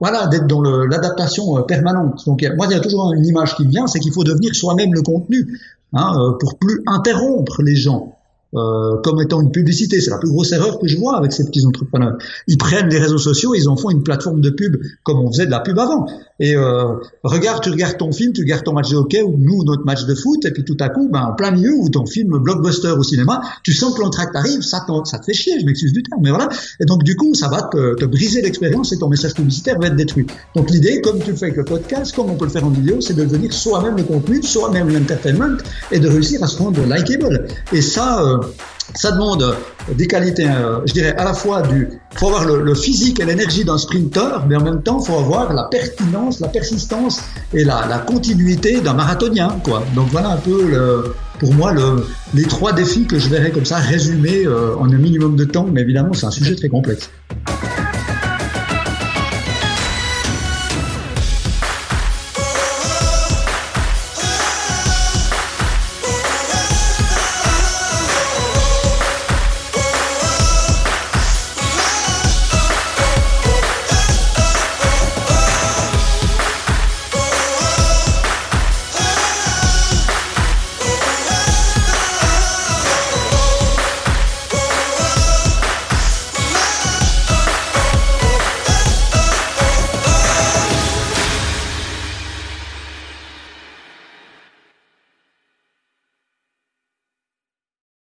voilà, 0.00 0.26
d'être 0.26 0.46
dans 0.46 0.62
l'adaptation 0.62 1.62
permanente. 1.62 2.24
Donc 2.26 2.44
moi, 2.56 2.66
il 2.68 2.72
y 2.72 2.76
a 2.76 2.80
toujours 2.80 3.12
une 3.12 3.26
image 3.26 3.56
qui 3.56 3.66
vient, 3.66 3.86
c'est 3.86 4.00
qu'il 4.00 4.12
faut 4.12 4.24
devenir 4.24 4.54
soi-même 4.54 4.92
le 4.92 5.02
contenu, 5.02 5.58
hein, 5.92 6.36
pour 6.40 6.58
plus 6.58 6.82
interrompre 6.86 7.62
les 7.62 7.76
gens. 7.76 8.16
Euh, 8.56 9.00
comme 9.02 9.20
étant 9.20 9.42
une 9.42 9.50
publicité. 9.50 10.00
C'est 10.00 10.10
la 10.10 10.18
plus 10.18 10.28
grosse 10.28 10.52
erreur 10.52 10.78
que 10.78 10.86
je 10.86 10.96
vois 10.96 11.16
avec 11.16 11.32
ces 11.32 11.44
petits 11.44 11.66
entrepreneurs. 11.66 12.16
Ils 12.46 12.56
prennent 12.56 12.88
les 12.88 12.98
réseaux 12.98 13.18
sociaux, 13.18 13.52
ils 13.52 13.68
en 13.68 13.76
font 13.76 13.90
une 13.90 14.04
plateforme 14.04 14.40
de 14.40 14.50
pub 14.50 14.76
comme 15.02 15.18
on 15.18 15.32
faisait 15.32 15.46
de 15.46 15.50
la 15.50 15.58
pub 15.58 15.76
avant. 15.76 16.06
Et 16.38 16.54
euh, 16.54 16.94
regarde, 17.24 17.64
tu 17.64 17.70
regardes 17.70 17.96
ton 17.96 18.12
film, 18.12 18.32
tu 18.32 18.42
regardes 18.42 18.62
ton 18.62 18.72
match 18.72 18.90
de 18.90 18.96
hockey 18.96 19.22
ou 19.22 19.36
nous 19.36 19.64
notre 19.64 19.84
match 19.84 20.04
de 20.04 20.14
foot, 20.14 20.44
et 20.44 20.52
puis 20.52 20.62
tout 20.62 20.76
à 20.78 20.88
coup, 20.88 21.08
ben, 21.12 21.22
en 21.22 21.34
plein 21.34 21.50
milieu 21.50 21.72
ou 21.74 21.88
ton 21.88 22.06
film 22.06 22.38
blockbuster 22.38 22.90
au 22.90 23.02
cinéma, 23.02 23.40
tu 23.64 23.72
sens 23.72 23.92
que 23.94 24.00
l'entracte 24.00 24.36
arrive, 24.36 24.62
ça, 24.62 24.86
ça 25.04 25.18
te 25.18 25.24
fait 25.24 25.34
chier, 25.34 25.58
je 25.58 25.66
m'excuse 25.66 25.92
du 25.92 26.04
terme, 26.04 26.20
mais 26.22 26.30
voilà. 26.30 26.48
Et 26.80 26.84
donc 26.84 27.02
du 27.02 27.16
coup, 27.16 27.34
ça 27.34 27.48
va 27.48 27.62
te, 27.62 27.96
te 27.96 28.04
briser 28.04 28.40
l'expérience 28.40 28.92
et 28.92 28.98
ton 28.98 29.08
message 29.08 29.34
publicitaire 29.34 29.80
va 29.80 29.88
être 29.88 29.96
détruit. 29.96 30.26
Donc 30.54 30.70
l'idée, 30.70 31.00
comme 31.00 31.18
tu 31.18 31.30
le 31.30 31.36
fais 31.36 31.46
avec 31.46 31.56
le 31.56 31.64
podcast, 31.64 32.14
comme 32.14 32.30
on 32.30 32.36
peut 32.36 32.44
le 32.44 32.52
faire 32.52 32.64
en 32.64 32.70
vidéo, 32.70 33.00
c'est 33.00 33.14
de 33.14 33.24
devenir 33.24 33.52
soi-même 33.52 33.96
le 33.96 34.04
contenu, 34.04 34.44
soi-même 34.44 34.92
l'entertainment, 34.92 35.56
et 35.90 35.98
de 35.98 36.08
réussir 36.08 36.40
à 36.44 36.46
se 36.46 36.58
rendre 36.58 36.80
likable. 36.86 37.48
Et 37.72 37.82
ça, 37.82 38.22
euh, 38.22 38.43
ça 38.94 39.12
demande 39.12 39.56
des 39.92 40.06
qualités, 40.06 40.46
euh, 40.46 40.80
je 40.86 40.92
dirais, 40.92 41.14
à 41.16 41.24
la 41.24 41.34
fois 41.34 41.62
du, 41.62 41.88
faut 42.14 42.28
avoir 42.28 42.44
le, 42.44 42.74
physique 42.74 43.20
et 43.20 43.24
l'énergie 43.24 43.64
d'un 43.64 43.78
sprinter, 43.78 44.44
mais 44.46 44.56
en 44.56 44.62
même 44.62 44.82
temps, 44.82 45.00
faut 45.00 45.18
avoir 45.18 45.52
la 45.52 45.64
pertinence, 45.64 46.40
la 46.40 46.48
persistance 46.48 47.20
et 47.52 47.64
la, 47.64 48.04
continuité 48.06 48.80
d'un 48.80 48.94
marathonien, 48.94 49.58
quoi. 49.64 49.82
Donc 49.94 50.08
voilà 50.10 50.30
un 50.30 50.36
peu 50.36 51.14
pour 51.38 51.52
moi 51.54 51.72
le, 51.72 52.06
les 52.32 52.44
trois 52.44 52.72
défis 52.72 53.06
que 53.06 53.18
je 53.18 53.28
verrais 53.28 53.50
comme 53.50 53.64
ça 53.64 53.76
résumés 53.76 54.46
euh, 54.46 54.76
en 54.76 54.90
un 54.90 54.96
minimum 54.96 55.36
de 55.36 55.44
temps, 55.44 55.66
mais 55.70 55.82
évidemment, 55.82 56.12
c'est 56.12 56.26
un 56.26 56.30
sujet 56.30 56.54
très 56.54 56.68
complexe. 56.68 57.10